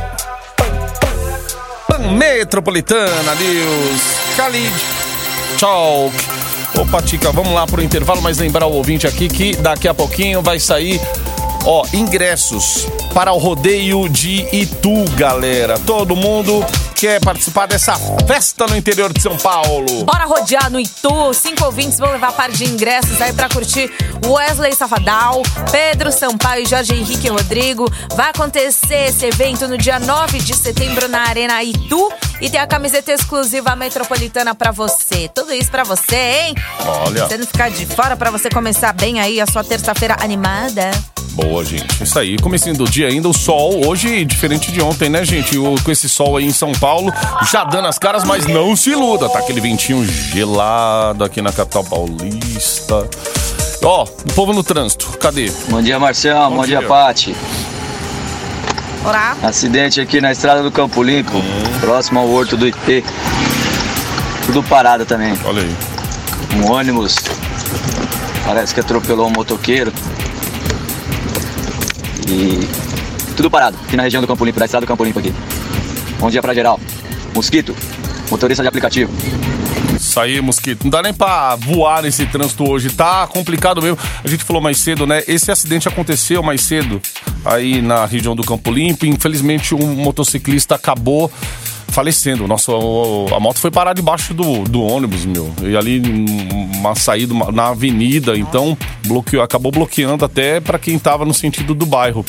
Metropolitana 2.17 3.35
News. 3.35 4.01
Khalid. 4.35 4.73
Talk. 5.57 6.13
Opa, 6.77 7.01
Tica, 7.01 7.31
vamos 7.31 7.53
lá 7.53 7.65
pro 7.65 7.81
intervalo, 7.81 8.21
mas 8.21 8.37
lembrar 8.37 8.65
o 8.65 8.73
ouvinte 8.73 9.07
aqui 9.07 9.27
que 9.27 9.55
daqui 9.55 9.87
a 9.87 9.93
pouquinho 9.93 10.41
vai 10.41 10.59
sair, 10.59 11.01
ó, 11.65 11.85
ingressos 11.93 12.87
para 13.13 13.31
o 13.31 13.37
rodeio 13.37 14.07
de 14.07 14.47
Itu, 14.51 15.03
galera. 15.15 15.77
Todo 15.79 16.15
mundo 16.15 16.65
quer 16.95 17.21
participar 17.21 17.65
dessa 17.65 17.95
festa 18.27 18.67
no 18.67 18.75
interior 18.75 19.11
de 19.13 19.21
São 19.21 19.37
Paulo. 19.37 20.03
Bora 20.03 20.25
rodear 20.25 20.69
no 20.69 20.79
Itu. 20.79 21.33
Cinco 21.33 21.65
ouvintes 21.65 21.97
vão 21.97 22.11
levar 22.11 22.33
par 22.33 22.51
de 22.51 22.65
ingressos 22.65 23.21
aí 23.21 23.31
pra 23.33 23.47
curtir 23.47 23.89
Wesley 24.25 24.75
Safadal, 24.75 25.41
Pedro 25.71 26.11
Sampaio 26.11 26.63
e 26.63 26.65
Jorge 26.65 26.93
Henrique 26.93 27.29
Rodrigo. 27.29 27.85
Vai 28.15 28.29
acontecer 28.29 29.09
esse 29.09 29.25
evento 29.25 29.67
no 29.67 29.77
dia 29.77 29.99
9 29.99 30.39
de 30.39 30.55
setembro 30.55 31.07
na 31.07 31.21
Arena 31.21 31.63
Itu. 31.63 32.11
E 32.41 32.49
tem 32.49 32.59
a 32.59 32.67
camiseta 32.67 33.11
exclusiva 33.11 33.75
metropolitana 33.75 34.55
pra 34.55 34.71
você. 34.71 35.29
Tudo 35.33 35.53
isso 35.53 35.69
pra 35.69 35.83
você, 35.83 36.15
hein? 36.15 36.55
Olha. 36.85 37.27
Você 37.27 37.37
não 37.37 37.45
ficar 37.45 37.69
de 37.69 37.85
fora 37.85 38.15
pra 38.15 38.31
você 38.31 38.49
começar 38.49 38.93
bem 38.93 39.19
aí 39.19 39.41
a 39.41 39.45
sua 39.45 39.63
terça-feira 39.63 40.15
animada. 40.21 40.89
Boa, 41.41 41.63
gente. 41.63 42.03
Isso 42.03 42.19
aí. 42.19 42.37
Comecinho 42.37 42.75
do 42.75 42.85
dia 42.85 43.07
ainda, 43.07 43.29
o 43.29 43.33
sol. 43.33 43.87
Hoje, 43.87 44.25
diferente 44.25 44.71
de 44.71 44.81
ontem, 44.81 45.09
né, 45.09 45.23
gente? 45.23 45.57
O, 45.57 45.75
com 45.83 45.91
esse 45.91 46.09
sol 46.09 46.35
aí 46.35 46.45
em 46.45 46.51
São 46.51 46.73
Paulo, 46.73 47.13
já 47.49 47.63
dando 47.63 47.87
as 47.87 47.97
caras, 47.97 48.23
mas 48.25 48.45
não 48.45 48.75
se 48.75 48.89
iluda. 48.89 49.29
Tá 49.29 49.39
aquele 49.39 49.61
ventinho 49.61 50.05
gelado 50.05 51.23
aqui 51.23 51.41
na 51.41 51.51
capital 51.51 51.83
paulista. 51.85 53.09
Ó, 53.83 54.03
o 54.03 54.33
povo 54.33 54.51
no 54.51 54.63
trânsito. 54.63 55.17
Cadê? 55.17 55.49
Bom 55.69 55.81
dia, 55.81 55.97
Marcião. 55.97 56.49
Bom, 56.49 56.57
Bom 56.57 56.65
dia, 56.65 56.79
dia 56.79 56.87
Pati. 56.87 57.35
Olá. 59.05 59.37
Acidente 59.41 60.01
aqui 60.01 60.19
na 60.19 60.33
estrada 60.33 60.61
do 60.61 60.69
Campo 60.69 61.01
Limpo, 61.01 61.37
hum. 61.37 61.79
próximo 61.79 62.19
ao 62.19 62.29
Horto 62.29 62.57
do 62.57 62.67
IP. 62.67 63.03
Tudo 64.45 64.61
parado 64.63 65.05
também. 65.05 65.39
Olha 65.45 65.61
aí. 65.61 65.75
Um 66.57 66.71
ônibus. 66.71 67.15
Parece 68.45 68.73
que 68.73 68.81
atropelou 68.81 69.27
um 69.27 69.31
motoqueiro. 69.31 69.93
E 72.27 72.67
tudo 73.35 73.49
parado 73.49 73.77
aqui 73.85 73.95
na 73.95 74.03
região 74.03 74.21
do 74.21 74.27
Campo 74.27 74.43
Limpo, 74.43 74.59
da 74.59 74.65
estrada 74.65 74.85
do 74.85 74.87
Campo 74.87 75.03
Limpo 75.03 75.19
aqui. 75.19 75.33
Bom 76.19 76.29
dia 76.29 76.41
pra 76.41 76.53
geral. 76.53 76.79
Mosquito, 77.33 77.75
motorista 78.29 78.63
de 78.63 78.67
aplicativo. 78.67 79.11
Isso 79.95 80.19
aí, 80.19 80.41
Mosquito. 80.41 80.83
Não 80.83 80.89
dá 80.89 81.01
nem 81.01 81.13
pra 81.13 81.55
voar 81.55 82.01
nesse 82.01 82.25
trânsito 82.25 82.69
hoje. 82.69 82.89
Tá 82.89 83.27
complicado 83.27 83.81
mesmo. 83.81 83.97
A 84.23 84.27
gente 84.27 84.43
falou 84.43 84.61
mais 84.61 84.77
cedo, 84.77 85.05
né? 85.05 85.23
Esse 85.27 85.51
acidente 85.51 85.87
aconteceu 85.87 86.41
mais 86.41 86.61
cedo 86.61 87.01
aí 87.43 87.81
na 87.81 88.05
região 88.05 88.35
do 88.35 88.43
Campo 88.43 88.71
Limpo. 88.71 89.05
Infelizmente, 89.05 89.75
um 89.75 89.95
motociclista 89.95 90.75
acabou 90.75 91.31
falecendo. 91.99 92.47
Nossa, 92.47 92.71
a 93.35 93.39
moto 93.41 93.59
foi 93.59 93.69
parar 93.69 93.91
debaixo 93.91 94.33
do, 94.33 94.63
do 94.63 94.81
ônibus, 94.81 95.25
meu. 95.25 95.53
E 95.61 95.75
ali 95.75 96.01
uma 96.77 96.95
saída 96.95 97.33
na 97.51 97.67
avenida, 97.67 98.37
então 98.37 98.77
bloqueou, 99.05 99.43
acabou 99.43 99.69
bloqueando 99.69 100.23
até 100.23 100.61
para 100.61 100.79
quem 100.79 100.97
tava 100.97 101.25
no 101.25 101.33
sentido 101.33 101.75
do 101.75 101.85
bairro. 101.85 102.25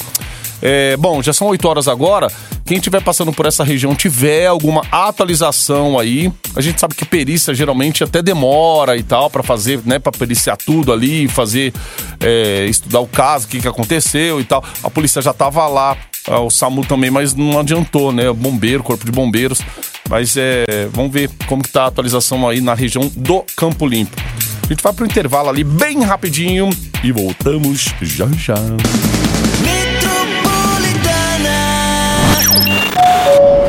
É, 0.60 0.96
bom, 0.96 1.22
já 1.22 1.32
são 1.32 1.46
8 1.46 1.68
horas 1.68 1.86
agora. 1.86 2.26
Quem 2.66 2.78
estiver 2.78 3.00
passando 3.02 3.32
por 3.32 3.46
essa 3.46 3.62
região, 3.62 3.94
tiver 3.94 4.46
alguma 4.46 4.82
atualização 4.90 5.98
aí, 5.98 6.32
a 6.54 6.60
gente 6.60 6.80
sabe 6.80 6.94
que 6.94 7.04
perícia 7.04 7.54
geralmente 7.54 8.04
até 8.04 8.20
demora 8.20 8.96
e 8.96 9.02
tal 9.02 9.30
para 9.30 9.42
fazer, 9.42 9.80
né, 9.84 9.98
para 9.98 10.12
periciar 10.12 10.56
tudo 10.56 10.92
ali, 10.92 11.26
fazer, 11.28 11.72
é, 12.20 12.66
estudar 12.66 13.00
o 13.00 13.06
caso, 13.06 13.46
o 13.46 13.48
que, 13.48 13.60
que 13.60 13.68
aconteceu 13.68 14.40
e 14.40 14.44
tal. 14.44 14.64
A 14.82 14.90
polícia 14.90 15.22
já 15.22 15.32
tava 15.32 15.66
lá, 15.66 15.96
o 16.28 16.50
SAMU 16.50 16.84
também, 16.84 17.10
mas 17.10 17.34
não 17.34 17.58
adiantou, 17.58 18.12
né? 18.12 18.32
Bombeiro, 18.32 18.82
corpo 18.82 19.04
de 19.04 19.12
bombeiros. 19.12 19.60
Mas 20.08 20.36
é, 20.36 20.64
vamos 20.92 21.12
ver 21.12 21.30
como 21.46 21.62
que 21.62 21.70
tá 21.70 21.84
a 21.84 21.86
atualização 21.86 22.48
aí 22.48 22.60
na 22.60 22.74
região 22.74 23.10
do 23.16 23.44
Campo 23.56 23.86
Limpo. 23.86 24.16
A 24.64 24.72
gente 24.72 24.82
vai 24.82 24.92
pro 24.92 25.06
intervalo 25.06 25.48
ali 25.48 25.64
bem 25.64 26.02
rapidinho 26.02 26.70
e 27.02 27.12
voltamos 27.12 27.88
já 28.00 28.26
já. 28.36 28.54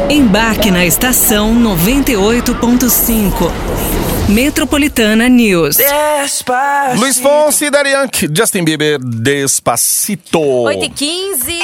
Embarque 0.10 0.72
na 0.72 0.86
estação 0.86 1.55
98.5. 1.55 4.00
Metropolitana 4.29 5.27
News. 5.27 5.75
Despacito. 5.75 6.99
Luiz 6.99 7.19
Fonsi, 7.19 7.69
Darianque, 7.69 8.29
Justin 8.33 8.63
Bieber, 8.63 8.97
Despacito. 8.99 10.39
8 10.39 10.85
e 10.85 10.89
15. 10.89 11.59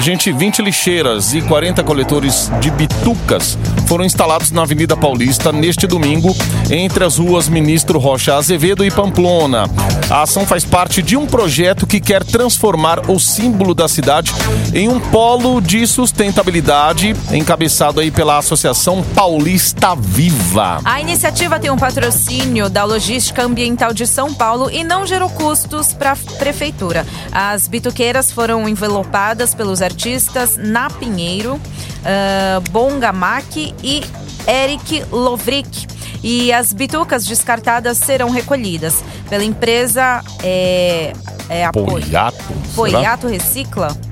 Gente, 0.00 0.30
20 0.30 0.62
lixeiras 0.62 1.34
e 1.34 1.42
40 1.42 1.82
coletores 1.82 2.50
de 2.60 2.70
bitucas 2.70 3.58
foram 3.86 4.04
instalados 4.04 4.50
na 4.52 4.62
Avenida 4.62 4.96
Paulista 4.96 5.50
neste 5.50 5.86
domingo, 5.86 6.34
entre 6.70 7.04
as 7.04 7.18
ruas 7.18 7.48
Ministro 7.48 7.98
Rocha 7.98 8.36
Azevedo 8.36 8.84
e 8.84 8.90
Pamplona. 8.90 9.64
A 10.08 10.22
ação 10.22 10.46
faz 10.46 10.64
parte 10.64 11.02
de 11.02 11.16
um 11.16 11.26
projeto 11.26 11.86
que 11.86 12.00
quer 12.00 12.22
transformar 12.22 13.10
o 13.10 13.18
símbolo 13.18 13.74
da 13.74 13.88
cidade 13.88 14.32
em 14.72 14.88
um 14.88 15.00
polo 15.00 15.60
de 15.60 15.86
sustentabilidade, 15.86 17.16
encabeçado 17.32 18.00
aí 18.00 18.10
pela 18.10 18.38
Associação 18.38 19.02
Paulista 19.14 19.94
Viva. 19.96 20.80
A 20.84 21.00
iniciativa 21.00 21.37
tem 21.60 21.70
um 21.70 21.76
patrocínio 21.76 22.68
da 22.68 22.84
Logística 22.84 23.42
Ambiental 23.42 23.92
de 23.92 24.06
São 24.06 24.34
Paulo 24.34 24.70
e 24.70 24.82
não 24.82 25.06
gerou 25.06 25.30
custos 25.30 25.92
para 25.92 26.12
a 26.12 26.16
prefeitura. 26.16 27.06
As 27.30 27.68
bituqueiras 27.68 28.32
foram 28.32 28.68
envelopadas 28.68 29.54
pelos 29.54 29.80
artistas 29.80 30.56
Na 30.56 30.90
Pinheiro, 30.90 31.54
uh, 31.54 32.70
Bongamak 32.70 33.74
e 33.82 34.02
Eric 34.46 35.04
Lovrick. 35.12 35.86
E 36.22 36.52
as 36.52 36.72
bitucas 36.72 37.24
descartadas 37.24 37.98
serão 37.98 38.30
recolhidas 38.30 39.02
pela 39.28 39.44
empresa 39.44 40.22
é, 40.42 41.12
é 41.48 41.64
a 41.64 41.72
Poiato. 41.72 42.44
Poiato 42.74 43.26
Recicla. 43.28 44.07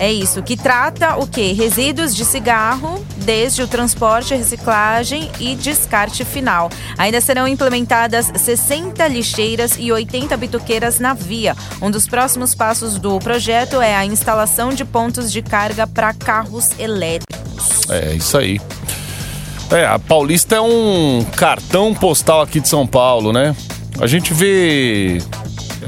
É 0.00 0.10
isso, 0.10 0.42
que 0.42 0.56
trata 0.56 1.16
o 1.16 1.26
quê? 1.26 1.52
Resíduos 1.52 2.16
de 2.16 2.24
cigarro, 2.24 3.04
desde 3.18 3.62
o 3.62 3.68
transporte, 3.68 4.34
reciclagem 4.34 5.30
e 5.38 5.54
descarte 5.54 6.24
final. 6.24 6.70
Ainda 6.96 7.20
serão 7.20 7.46
implementadas 7.46 8.32
60 8.34 9.06
lixeiras 9.08 9.76
e 9.78 9.92
80 9.92 10.34
bituqueiras 10.38 10.98
na 10.98 11.12
via. 11.12 11.54
Um 11.82 11.90
dos 11.90 12.08
próximos 12.08 12.54
passos 12.54 12.98
do 12.98 13.18
projeto 13.18 13.82
é 13.82 13.94
a 13.94 14.06
instalação 14.06 14.70
de 14.70 14.86
pontos 14.86 15.30
de 15.30 15.42
carga 15.42 15.86
para 15.86 16.14
carros 16.14 16.70
elétricos. 16.78 17.90
É 17.90 18.14
isso 18.14 18.38
aí. 18.38 18.58
É, 19.70 19.84
a 19.84 19.98
Paulista 19.98 20.56
é 20.56 20.60
um 20.62 21.22
cartão 21.36 21.92
postal 21.94 22.40
aqui 22.40 22.58
de 22.58 22.68
São 22.68 22.86
Paulo, 22.86 23.34
né? 23.34 23.54
A 24.00 24.06
gente 24.06 24.32
vê 24.32 25.18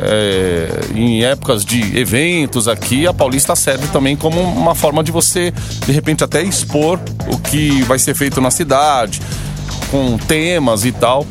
é, 0.05 0.81
em 0.95 1.25
épocas 1.25 1.65
de 1.65 1.99
eventos 1.99 2.69
aqui, 2.69 3.07
a 3.07 3.13
Paulista 3.13 3.55
serve 3.55 3.87
também 3.89 4.17
como 4.17 4.41
uma 4.41 4.75
forma 4.75 5.03
de 5.03 5.13
você, 5.13 5.53
de 5.87 5.93
repente, 5.93 6.25
até 6.25 6.43
expor 6.43 6.99
o 7.29 7.39
que 7.39 7.83
vai 7.83 7.99
ser 7.99 8.15
feito 8.15 8.41
na 8.41 8.51
cidade, 8.51 9.21
com 9.91 10.19
temas 10.19 10.85
e 10.85 10.93
tal. 10.93 11.27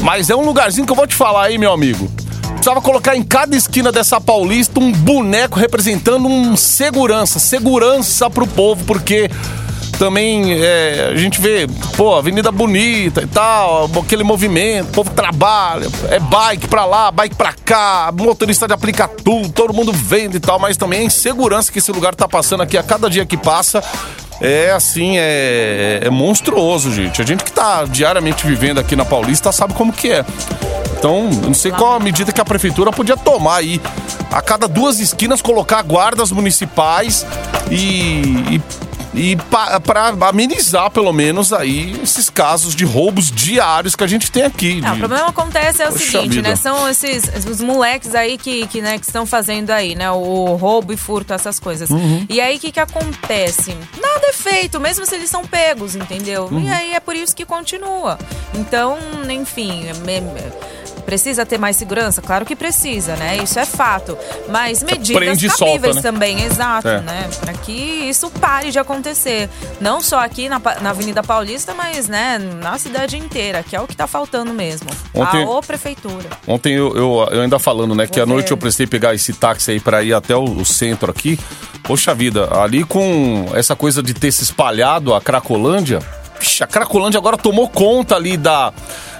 Mas 0.00 0.30
é 0.30 0.36
um 0.36 0.44
lugarzinho 0.44 0.86
que 0.86 0.92
eu 0.92 0.96
vou 0.96 1.06
te 1.06 1.14
falar 1.14 1.44
aí, 1.44 1.58
meu 1.58 1.72
amigo. 1.72 2.10
Precisava 2.64 2.80
colocar 2.80 3.14
em 3.14 3.22
cada 3.22 3.54
esquina 3.54 3.92
dessa 3.92 4.18
Paulista 4.20 4.80
um 4.80 4.90
boneco 4.90 5.58
representando 5.58 6.26
um 6.26 6.56
segurança, 6.56 7.38
segurança 7.38 8.30
pro 8.30 8.46
povo, 8.46 8.82
porque 8.84 9.30
também 9.98 10.52
é, 10.52 11.10
a 11.12 11.16
gente 11.16 11.40
vê, 11.40 11.66
pô, 11.96 12.14
avenida 12.14 12.50
bonita 12.50 13.22
e 13.22 13.26
tal, 13.26 13.90
aquele 14.02 14.24
movimento, 14.24 14.88
o 14.88 14.92
povo 14.92 15.10
trabalha, 15.10 15.86
é 16.10 16.18
bike 16.18 16.68
pra 16.68 16.84
lá, 16.84 17.10
bike 17.10 17.34
pra 17.34 17.52
cá, 17.52 18.12
motorista 18.16 18.66
de 18.66 18.74
aplica 18.74 19.06
tudo, 19.06 19.48
todo 19.50 19.72
mundo 19.72 19.92
vende 19.92 20.36
e 20.36 20.40
tal, 20.40 20.58
mas 20.58 20.76
também 20.76 21.00
a 21.00 21.04
insegurança 21.04 21.70
que 21.70 21.78
esse 21.78 21.92
lugar 21.92 22.14
tá 22.14 22.28
passando 22.28 22.62
aqui 22.62 22.76
a 22.76 22.82
cada 22.82 23.08
dia 23.08 23.24
que 23.24 23.36
passa. 23.36 23.82
É 24.40 24.72
assim, 24.72 25.16
é, 25.16 26.00
é 26.02 26.10
monstruoso, 26.10 26.92
gente. 26.92 27.22
A 27.22 27.24
gente 27.24 27.44
que 27.44 27.52
tá 27.52 27.84
diariamente 27.84 28.44
vivendo 28.44 28.80
aqui 28.80 28.96
na 28.96 29.04
Paulista 29.04 29.52
sabe 29.52 29.74
como 29.74 29.92
que 29.92 30.10
é. 30.10 30.24
Então, 30.98 31.30
não 31.30 31.54
sei 31.54 31.70
qual 31.70 31.92
a 31.92 32.00
medida 32.00 32.32
que 32.32 32.40
a 32.40 32.44
prefeitura 32.44 32.90
podia 32.90 33.16
tomar 33.16 33.56
aí. 33.56 33.80
A 34.32 34.42
cada 34.42 34.66
duas 34.66 34.98
esquinas 34.98 35.40
colocar 35.40 35.82
guardas 35.82 36.32
municipais 36.32 37.24
e, 37.70 38.56
e 38.56 38.62
e 39.14 39.36
para 39.36 40.28
amenizar 40.28 40.90
pelo 40.90 41.12
menos 41.12 41.52
aí 41.52 41.98
esses 42.02 42.28
casos 42.28 42.74
de 42.74 42.84
roubos 42.84 43.30
diários 43.30 43.94
que 43.94 44.02
a 44.02 44.06
gente 44.06 44.30
tem 44.30 44.42
aqui. 44.42 44.80
Não, 44.80 44.90
de... 44.90 44.96
O 44.96 44.98
problema 44.98 45.28
acontece 45.28 45.82
é 45.82 45.88
o 45.88 45.92
Poxa 45.92 46.04
seguinte, 46.04 46.36
vida. 46.36 46.48
né? 46.48 46.56
São 46.56 46.88
esses 46.88 47.24
os 47.46 47.60
moleques 47.60 48.14
aí 48.14 48.36
que, 48.36 48.66
que, 48.66 48.80
né, 48.80 48.98
que 48.98 49.06
estão 49.06 49.24
fazendo 49.24 49.70
aí, 49.70 49.94
né? 49.94 50.10
O 50.10 50.56
roubo 50.56 50.92
e 50.92 50.96
furto, 50.96 51.32
essas 51.32 51.60
coisas. 51.60 51.90
Uhum. 51.90 52.26
E 52.28 52.40
aí 52.40 52.56
o 52.56 52.60
que, 52.60 52.72
que 52.72 52.80
acontece? 52.80 53.76
Nada 54.00 54.26
é 54.26 54.32
feito, 54.32 54.80
mesmo 54.80 55.06
se 55.06 55.14
eles 55.14 55.30
são 55.30 55.44
pegos, 55.44 55.94
entendeu? 55.94 56.48
Uhum. 56.50 56.60
E 56.60 56.68
aí 56.68 56.94
é 56.94 57.00
por 57.00 57.14
isso 57.14 57.34
que 57.34 57.44
continua. 57.44 58.18
Então, 58.54 58.98
enfim. 59.30 59.86
É, 59.88 60.73
Precisa 61.04 61.44
ter 61.44 61.58
mais 61.58 61.76
segurança? 61.76 62.22
Claro 62.22 62.44
que 62.44 62.56
precisa, 62.56 63.16
né? 63.16 63.36
Isso 63.36 63.58
é 63.58 63.66
fato. 63.66 64.16
Mas 64.48 64.82
medidas 64.82 65.22
Prende 65.22 65.48
cabíveis 65.48 65.58
solta, 65.58 65.94
né? 65.94 66.02
também, 66.02 66.42
exato, 66.42 66.88
é. 66.88 67.00
né? 67.00 67.28
Para 67.40 67.52
que 67.52 67.72
isso 67.72 68.30
pare 68.30 68.70
de 68.70 68.78
acontecer. 68.78 69.48
Não 69.80 70.00
só 70.00 70.20
aqui 70.20 70.48
na, 70.48 70.60
na 70.80 70.90
Avenida 70.90 71.22
Paulista, 71.22 71.74
mas 71.74 72.08
né, 72.08 72.38
na 72.38 72.78
cidade 72.78 73.16
inteira, 73.16 73.62
que 73.62 73.76
é 73.76 73.80
o 73.80 73.86
que 73.86 73.96
tá 73.96 74.06
faltando 74.06 74.52
mesmo. 74.52 74.88
Ontem, 75.14 75.44
a 75.44 75.62
prefeitura. 75.62 76.28
Ontem 76.46 76.74
eu, 76.74 76.94
eu, 76.96 77.28
eu, 77.30 77.40
ainda 77.42 77.58
falando, 77.58 77.94
né, 77.94 78.06
que 78.06 78.20
à 78.20 78.26
noite 78.26 78.50
eu 78.50 78.56
precisei 78.56 78.86
pegar 78.86 79.14
esse 79.14 79.32
táxi 79.32 79.72
aí 79.72 79.80
para 79.80 80.02
ir 80.02 80.14
até 80.14 80.36
o, 80.36 80.44
o 80.44 80.64
centro 80.64 81.10
aqui. 81.10 81.38
Poxa 81.82 82.14
vida, 82.14 82.48
ali 82.62 82.82
com 82.82 83.46
essa 83.54 83.76
coisa 83.76 84.02
de 84.02 84.14
ter 84.14 84.32
se 84.32 84.42
espalhado 84.42 85.14
a 85.14 85.20
Cracolândia, 85.20 86.00
a 86.60 86.66
Cracolândia 86.66 87.18
agora 87.18 87.36
tomou 87.36 87.68
conta 87.68 88.16
ali 88.16 88.36
da 88.36 88.72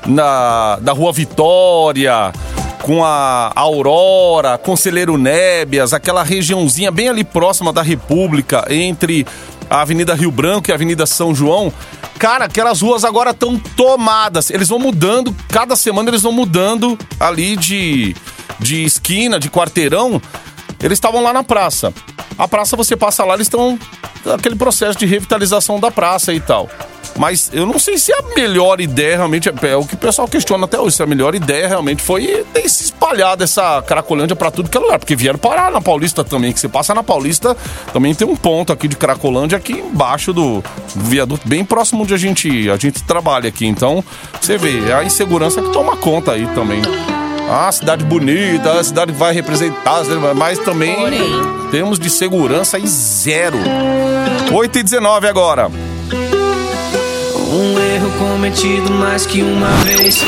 na, 0.06 0.76
da 0.80 0.92
Rua 0.92 1.12
Vitória, 1.12 2.32
com 2.82 3.04
a 3.04 3.52
Aurora, 3.54 4.58
Conselheiro 4.58 5.16
Nébias, 5.16 5.92
aquela 5.92 6.22
regiãozinha 6.22 6.90
bem 6.90 7.08
ali 7.08 7.24
próxima 7.24 7.72
da 7.72 7.82
República, 7.82 8.66
entre 8.68 9.26
a 9.70 9.80
Avenida 9.80 10.14
Rio 10.14 10.30
Branco 10.30 10.68
e 10.68 10.72
a 10.72 10.74
Avenida 10.74 11.06
São 11.06 11.34
João. 11.34 11.72
Cara, 12.18 12.44
aquelas 12.44 12.80
ruas 12.80 13.04
agora 13.04 13.30
estão 13.30 13.58
tomadas. 13.58 14.50
Eles 14.50 14.68
vão 14.68 14.78
mudando, 14.78 15.34
cada 15.48 15.74
semana 15.74 16.10
eles 16.10 16.22
vão 16.22 16.32
mudando 16.32 16.98
ali 17.18 17.56
de, 17.56 18.14
de 18.58 18.84
esquina, 18.84 19.40
de 19.40 19.50
quarteirão. 19.50 20.20
eles 20.82 20.96
estavam 20.96 21.22
lá 21.22 21.32
na 21.32 21.42
praça. 21.42 21.92
A 22.36 22.46
praça 22.46 22.76
você 22.76 22.96
passa 22.96 23.24
lá, 23.24 23.34
eles 23.34 23.46
estão 23.46 23.78
aquele 24.34 24.56
processo 24.56 24.98
de 24.98 25.06
revitalização 25.06 25.80
da 25.80 25.90
praça 25.90 26.32
e 26.32 26.40
tal. 26.40 26.68
Mas 27.16 27.50
eu 27.52 27.64
não 27.64 27.78
sei 27.78 27.96
se 27.96 28.12
a 28.12 28.22
melhor 28.36 28.80
ideia 28.80 29.16
realmente 29.16 29.48
é, 29.48 29.52
é 29.68 29.76
o 29.76 29.84
que 29.84 29.94
o 29.94 29.98
pessoal 29.98 30.26
questiona 30.26 30.64
até 30.64 30.78
hoje. 30.78 30.96
Se 30.96 31.02
a 31.02 31.06
melhor 31.06 31.34
ideia 31.34 31.68
realmente 31.68 32.02
foi 32.02 32.44
ter 32.52 32.68
se 32.68 32.84
espalhado 32.84 33.44
essa 33.44 33.82
Cracolândia 33.82 34.34
para 34.34 34.50
tudo 34.50 34.68
que 34.68 34.76
é 34.76 34.80
lugar. 34.80 34.98
Porque 34.98 35.14
vieram 35.14 35.38
parar 35.38 35.70
na 35.70 35.80
Paulista 35.80 36.24
também. 36.24 36.52
Que 36.52 36.60
você 36.60 36.68
passa 36.68 36.94
na 36.94 37.02
Paulista, 37.02 37.56
também 37.92 38.14
tem 38.14 38.26
um 38.26 38.36
ponto 38.36 38.72
aqui 38.72 38.88
de 38.88 38.96
Cracolândia 38.96 39.56
aqui 39.56 39.72
embaixo 39.72 40.32
do 40.32 40.62
viaduto, 40.94 41.46
bem 41.46 41.64
próximo 41.64 42.02
onde 42.02 42.14
a 42.14 42.18
gente, 42.18 42.68
a 42.70 42.76
gente 42.76 43.02
trabalha 43.02 43.48
aqui. 43.48 43.66
Então, 43.66 44.02
você 44.40 44.58
vê, 44.58 44.90
é 44.90 44.94
a 44.94 45.04
insegurança 45.04 45.62
que 45.62 45.70
toma 45.70 45.96
conta 45.96 46.32
aí 46.32 46.46
também. 46.54 46.82
Ah, 47.48 47.70
cidade 47.70 48.04
bonita, 48.04 48.72
a 48.72 48.84
cidade 48.84 49.12
vai 49.12 49.32
representar, 49.32 50.02
mas 50.34 50.58
também 50.58 50.94
Porém. 50.96 51.20
temos 51.70 51.98
de 51.98 52.08
segurança 52.08 52.78
e 52.78 52.86
zero. 52.86 53.58
8 54.52 54.78
e 54.78 54.82
19 54.82 55.26
agora. 55.26 55.70
Um 57.54 57.78
erro 57.78 58.10
cometido 58.18 58.92
mais 58.92 59.24
que 59.24 59.40
uma 59.40 59.70
vez. 59.84 60.24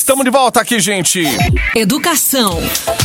Estamos 0.00 0.24
de 0.24 0.30
volta 0.30 0.62
aqui, 0.62 0.80
gente. 0.80 1.22
Educação. 1.76 2.58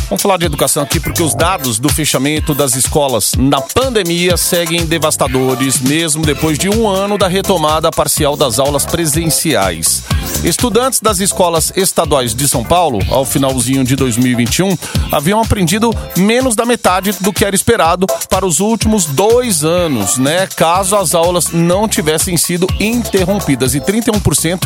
Vamos 0.07 0.21
falar 0.21 0.37
de 0.37 0.45
educação 0.45 0.81
aqui 0.81 0.97
porque 0.97 1.21
os 1.21 1.35
dados 1.35 1.77
do 1.77 1.89
fechamento 1.89 2.55
das 2.55 2.73
escolas 2.73 3.33
na 3.37 3.59
pandemia 3.59 4.37
seguem 4.37 4.85
devastadores, 4.85 5.81
mesmo 5.81 6.25
depois 6.25 6.57
de 6.57 6.69
um 6.69 6.87
ano 6.87 7.17
da 7.17 7.27
retomada 7.27 7.91
parcial 7.91 8.37
das 8.37 8.59
aulas 8.59 8.85
presenciais. 8.85 10.03
Estudantes 10.41 11.01
das 11.01 11.19
escolas 11.19 11.73
estaduais 11.75 12.33
de 12.33 12.47
São 12.47 12.63
Paulo, 12.63 12.99
ao 13.09 13.25
finalzinho 13.25 13.83
de 13.83 13.95
2021, 13.97 14.77
haviam 15.11 15.41
aprendido 15.41 15.93
menos 16.15 16.55
da 16.55 16.65
metade 16.65 17.11
do 17.19 17.33
que 17.33 17.43
era 17.43 17.55
esperado 17.55 18.07
para 18.29 18.45
os 18.45 18.61
últimos 18.61 19.05
dois 19.05 19.65
anos, 19.65 20.17
né? 20.17 20.47
Caso 20.55 20.95
as 20.95 21.13
aulas 21.13 21.49
não 21.51 21.89
tivessem 21.89 22.37
sido 22.37 22.67
interrompidas. 22.79 23.75
E 23.75 23.81
31% 23.81 24.61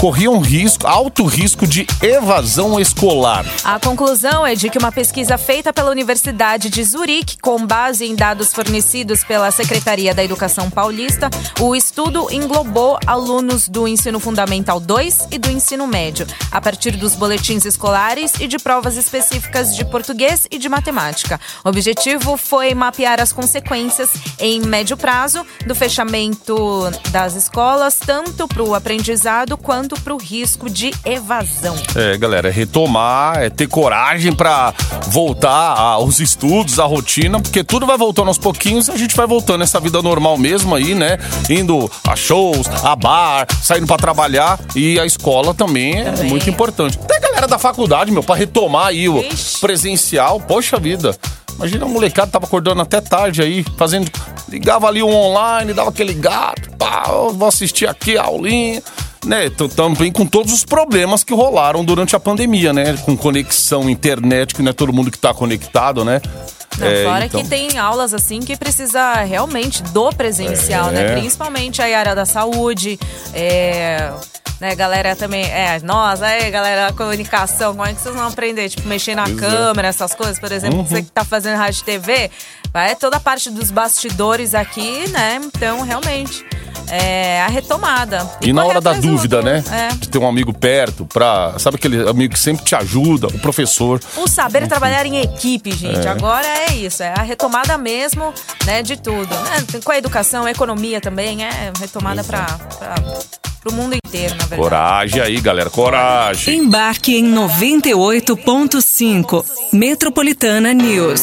corriam 0.00 0.38
risco, 0.38 0.86
alto 0.86 1.26
risco 1.26 1.66
de 1.66 1.86
evasão 2.00 2.80
escolar. 2.80 3.44
A 3.62 3.78
conclusão 3.78 4.46
é 4.46 4.54
de 4.54 4.70
que 4.70 4.78
uma 4.78 4.90
pesquisa 4.90 5.36
feita 5.36 5.74
pela 5.74 5.90
Universidade 5.90 6.70
de 6.70 6.82
Zurique, 6.82 7.36
com 7.38 7.66
base 7.66 8.06
em 8.06 8.14
dados 8.14 8.50
fornecidos 8.50 9.22
pela 9.22 9.50
Secretaria 9.50 10.14
da 10.14 10.24
Educação 10.24 10.70
Paulista, 10.70 11.28
o 11.60 11.76
estudo 11.76 12.32
englobou 12.32 12.98
alunos 13.06 13.68
do 13.68 13.86
ensino 13.86 14.18
fundamental 14.18 14.80
2 14.80 15.28
e 15.32 15.38
do 15.38 15.50
ensino 15.50 15.86
médio, 15.86 16.26
a 16.50 16.62
partir 16.62 16.92
dos 16.92 17.14
boletins 17.14 17.66
escolares 17.66 18.32
e 18.40 18.46
de 18.46 18.58
provas 18.58 18.96
específicas 18.96 19.76
de 19.76 19.84
português 19.84 20.46
e 20.50 20.56
de 20.56 20.70
matemática. 20.70 21.38
O 21.62 21.68
objetivo 21.68 22.38
foi 22.38 22.74
mapear 22.74 23.20
as 23.20 23.32
consequências 23.32 24.08
em 24.38 24.60
médio 24.60 24.96
prazo 24.96 25.44
do 25.66 25.74
fechamento 25.74 26.90
das 27.10 27.34
escolas, 27.34 27.98
tanto 27.98 28.48
para 28.48 28.62
o 28.62 28.74
aprendizado 28.74 29.58
quanto 29.58 29.89
para 29.98 30.14
o 30.14 30.18
risco 30.18 30.68
de 30.68 30.92
evasão. 31.04 31.76
É, 31.94 32.16
galera, 32.18 32.48
é 32.48 32.50
retomar, 32.52 33.38
é 33.38 33.48
ter 33.50 33.66
coragem 33.66 34.32
pra 34.32 34.74
voltar 35.08 35.50
aos 35.78 36.20
estudos, 36.20 36.78
à 36.78 36.84
rotina, 36.84 37.40
porque 37.40 37.64
tudo 37.64 37.86
vai 37.86 37.96
voltando 37.96 38.28
aos 38.28 38.38
pouquinhos 38.38 38.88
e 38.88 38.90
a 38.92 38.96
gente 38.96 39.16
vai 39.16 39.26
voltando 39.26 39.62
essa 39.62 39.80
vida 39.80 40.00
normal 40.02 40.36
mesmo 40.38 40.74
aí, 40.74 40.94
né? 40.94 41.18
Indo 41.48 41.90
a 42.06 42.14
shows, 42.16 42.66
a 42.84 42.94
bar, 42.94 43.46
saindo 43.62 43.86
pra 43.86 43.96
trabalhar 43.96 44.58
e 44.76 44.98
a 44.98 45.06
escola 45.06 45.54
também 45.54 46.00
é 46.00 46.12
Também. 46.12 46.28
muito 46.30 46.48
importante. 46.50 46.98
Até 47.02 47.16
a 47.16 47.20
galera 47.20 47.46
da 47.48 47.58
faculdade, 47.58 48.10
meu, 48.10 48.22
pra 48.22 48.34
retomar 48.34 48.86
aí 48.88 49.08
o 49.08 49.20
Ixi. 49.20 49.60
presencial, 49.60 50.40
poxa 50.40 50.78
vida. 50.78 51.16
Imagina 51.56 51.84
a 51.84 51.88
molecada 51.88 52.30
tava 52.30 52.46
acordando 52.46 52.80
até 52.80 53.00
tarde 53.02 53.42
aí, 53.42 53.64
fazendo. 53.76 54.10
Ligava 54.48 54.88
ali 54.88 55.02
o 55.02 55.08
online, 55.08 55.74
dava 55.74 55.90
aquele 55.90 56.14
gato, 56.14 56.70
pá, 56.78 57.04
vou 57.32 57.46
assistir 57.46 57.86
aqui 57.88 58.16
a 58.16 58.22
aulinha. 58.24 58.82
Né, 59.26 59.50
também 59.76 60.10
com 60.10 60.24
todos 60.24 60.50
os 60.52 60.64
problemas 60.64 61.22
que 61.22 61.34
rolaram 61.34 61.84
durante 61.84 62.16
a 62.16 62.20
pandemia, 62.20 62.72
né? 62.72 62.96
Com 63.04 63.14
conexão, 63.16 63.88
internet, 63.90 64.54
que 64.54 64.62
não 64.62 64.70
é 64.70 64.72
todo 64.72 64.92
mundo 64.92 65.10
que 65.10 65.18
tá 65.18 65.34
conectado, 65.34 66.04
né? 66.04 66.22
Não, 66.78 66.86
É, 66.86 67.04
fora 67.04 67.26
então. 67.26 67.42
que 67.42 67.48
tem 67.48 67.76
aulas 67.78 68.14
assim 68.14 68.40
que 68.40 68.56
precisa 68.56 69.14
realmente 69.22 69.82
do 69.82 70.10
presencial, 70.12 70.88
É. 70.88 70.92
né? 70.92 71.12
Principalmente 71.20 71.82
a 71.82 71.98
área 71.98 72.14
da 72.14 72.24
saúde, 72.24 72.98
é, 73.34 74.10
né, 74.58 74.74
galera 74.74 75.14
também, 75.14 75.44
é, 75.44 75.78
nós, 75.82 76.22
aí, 76.22 76.50
galera 76.50 76.86
da 76.86 76.92
comunicação, 76.94 77.74
como 77.74 77.86
é 77.86 77.92
que 77.92 78.00
vocês 78.00 78.14
vão 78.14 78.26
aprender? 78.26 78.70
Tipo, 78.70 78.88
mexer 78.88 79.14
na 79.14 79.24
Pois 79.24 79.36
é. 79.36 79.40
câmera, 79.40 79.88
essas 79.88 80.14
coisas, 80.14 80.38
por 80.38 80.50
exemplo, 80.50 80.78
Uhum. 80.78 80.86
você 80.86 81.02
que 81.02 81.10
tá 81.10 81.24
fazendo 81.24 81.58
rádio 81.58 81.80
e 81.82 81.84
TV, 81.84 82.30
vai 82.72 82.96
toda 82.96 83.16
a 83.18 83.20
parte 83.20 83.50
dos 83.50 83.70
bastidores 83.70 84.54
aqui, 84.54 85.06
né? 85.08 85.40
Então, 85.44 85.82
realmente, 85.82 86.44
é 86.90 87.42
a 87.42 87.48
retomada. 87.48 88.28
E 88.40 88.52
na 88.52 88.62
correr 88.62 88.72
hora 88.72 88.80
da 88.80 88.94
dúvida, 88.94 89.42
né? 89.42 89.62
É. 89.70 89.88
De 89.94 90.08
ter 90.08 90.18
um 90.18 90.28
amigo 90.28 90.52
perto 90.52 91.06
pra. 91.06 91.54
Sabe 91.58 91.76
aquele 91.76 92.08
amigo 92.08 92.34
que 92.34 92.40
sempre 92.40 92.64
te 92.64 92.74
ajuda, 92.74 93.28
o 93.28 93.38
professor. 93.38 94.00
O 94.16 94.26
saber 94.28 94.66
trabalhar 94.66 95.06
em 95.06 95.20
equipe, 95.20 95.70
gente. 95.72 96.08
Agora 96.08 96.46
é 96.46 96.72
isso, 96.74 97.02
é 97.02 97.14
a 97.16 97.22
retomada 97.22 97.78
mesmo, 97.78 98.34
né, 98.66 98.82
de 98.82 98.96
tudo. 98.96 99.34
Né? 99.34 99.64
Com 99.84 99.92
a 99.92 99.98
educação, 99.98 100.44
a 100.44 100.50
economia 100.50 101.00
também, 101.00 101.44
é 101.44 101.72
retomada 101.78 102.24
para 102.24 102.46
o 103.66 103.72
mundo 103.72 103.94
inteiro, 103.94 104.34
na 104.34 104.46
verdade. 104.46 104.62
Coragem 104.62 105.22
aí, 105.22 105.40
galera, 105.40 105.70
coragem. 105.70 106.58
Embarque 106.58 107.16
em 107.16 107.32
98.5. 107.32 109.44
Metropolitana 109.72 110.72
News. 110.72 111.22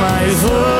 Mas 0.00 0.44
hoje 0.44 0.77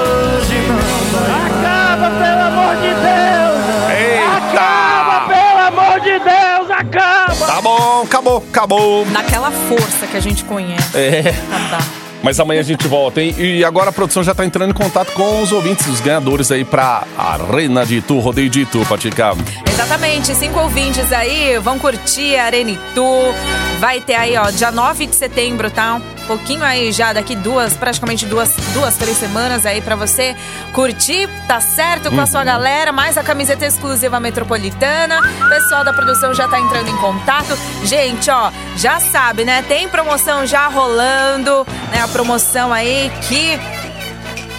acabou. 8.49 9.07
Naquela 9.07 9.51
força 9.51 10.07
que 10.07 10.17
a 10.17 10.21
gente 10.21 10.45
conhece. 10.45 10.97
É. 10.97 11.23
Tá, 11.23 11.79
tá. 11.79 11.85
Mas 12.23 12.41
amanhã 12.41 12.61
a 12.61 12.65
gente 12.65 12.87
volta, 12.89 13.23
hein? 13.23 13.35
E 13.39 13.65
agora 13.65 13.91
a 13.91 13.93
produção 13.93 14.25
já 14.25 14.35
tá 14.35 14.45
entrando 14.45 14.71
em 14.71 14.75
contato 14.75 15.13
com 15.13 15.41
os 15.41 15.53
ouvintes, 15.53 15.87
os 15.87 16.01
ganhadores 16.01 16.51
aí 16.51 16.65
pra 16.65 17.05
Arena 17.17 17.87
de 17.87 17.99
Itu, 17.99 18.19
Rodeio 18.19 18.51
de 18.51 18.63
Itu, 18.63 18.85
Patica. 18.87 19.35
Exatamente, 19.73 20.35
cinco 20.35 20.59
ouvintes 20.59 21.13
aí 21.13 21.57
vão 21.59 21.79
curtir 21.79 22.37
a 22.37 22.47
Arena 22.47 22.71
Itu. 22.71 23.35
Vai 23.79 24.01
ter 24.01 24.15
aí, 24.15 24.37
ó, 24.37 24.51
dia 24.51 24.73
9 24.73 25.07
de 25.07 25.15
setembro, 25.15 25.71
tá? 25.71 25.95
Um 25.95 26.27
pouquinho 26.27 26.65
aí 26.65 26.91
já, 26.91 27.13
daqui 27.13 27.37
duas, 27.37 27.75
praticamente 27.75 28.27
duas, 28.27 28.53
duas 28.75 28.97
três 28.97 29.17
semanas 29.17 29.65
aí 29.65 29.81
pra 29.81 29.95
você 29.95 30.35
curtir, 30.73 31.29
tá 31.47 31.61
certo? 31.61 32.11
Com 32.11 32.21
a 32.21 32.27
sua 32.27 32.43
galera, 32.43 32.91
mais 32.91 33.17
a 33.17 33.23
camiseta 33.23 33.65
exclusiva 33.65 34.19
metropolitana. 34.19 35.21
O 35.21 35.49
pessoal 35.49 35.85
da 35.85 35.93
produção 35.93 36.35
já 36.35 36.49
tá 36.49 36.59
entrando 36.59 36.91
em 36.91 36.97
contato. 36.97 37.57
Gente, 37.85 38.29
ó, 38.31 38.51
já 38.77 38.99
sabe, 38.99 39.45
né? 39.45 39.63
Tem 39.63 39.89
promoção 39.89 40.45
já 40.45 40.67
rolando, 40.67 41.65
né? 41.93 42.01
A 42.03 42.09
promoção 42.09 42.73
aí 42.73 43.13
que. 43.29 43.78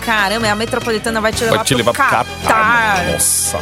Caramba, 0.10 0.50
a 0.50 0.56
metropolitana 0.56 1.22
vai 1.22 1.32
te 1.32 1.44
levar, 1.44 1.58
Vai 1.58 1.66
te 1.66 1.76
levar 1.76 1.94
pro 1.94 2.04
Catar. 2.04 2.26
Catar. 2.42 3.06
Nossa. 3.12 3.60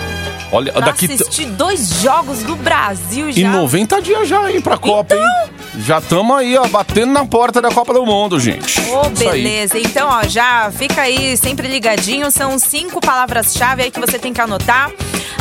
Olha, 0.49 0.71
Pra 0.71 0.81
daqui. 0.85 1.05
assistir 1.13 1.45
dois 1.47 1.89
jogos 2.01 2.41
do 2.41 2.55
Brasil 2.55 3.29
já. 3.33 3.41
Em 3.41 3.51
90 3.51 4.01
dias 4.01 4.29
já, 4.29 4.49
hein, 4.49 4.61
pra 4.61 4.77
Copa, 4.77 5.13
hein? 5.13 5.49
Já 5.79 5.97
estamos 5.97 6.37
aí, 6.37 6.57
ó, 6.57 6.65
batendo 6.69 7.11
na 7.11 7.25
porta 7.25 7.61
da 7.61 7.69
Copa 7.69 7.93
do 7.93 8.05
Mundo, 8.05 8.39
gente. 8.39 8.79
Ô, 8.89 9.01
aí. 9.01 9.09
beleza. 9.09 9.77
Então, 9.77 10.07
ó, 10.09 10.23
já 10.25 10.71
fica 10.71 11.01
aí 11.01 11.35
sempre 11.35 11.67
ligadinho. 11.67 12.31
São 12.31 12.57
cinco 12.57 13.01
palavras-chave 13.01 13.83
aí 13.83 13.91
que 13.91 13.99
você 13.99 14.17
tem 14.17 14.31
que 14.31 14.39
anotar. 14.39 14.89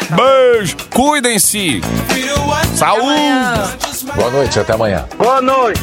Beijo, 0.09 0.75
cuidem-se. 0.93 1.81
Saúde. 2.75 3.01
Amanhã. 3.03 3.77
Boa 4.15 4.29
noite, 4.31 4.59
até 4.59 4.73
amanhã. 4.73 5.05
Boa 5.17 5.41
noite! 5.41 5.81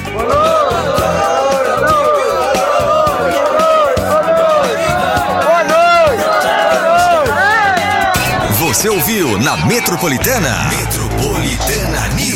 Você 8.59 8.89
ouviu 8.89 9.39
na 9.39 9.57
Metropolitana. 9.67 10.69
Metropolitana 10.69 12.09
News. 12.15 12.36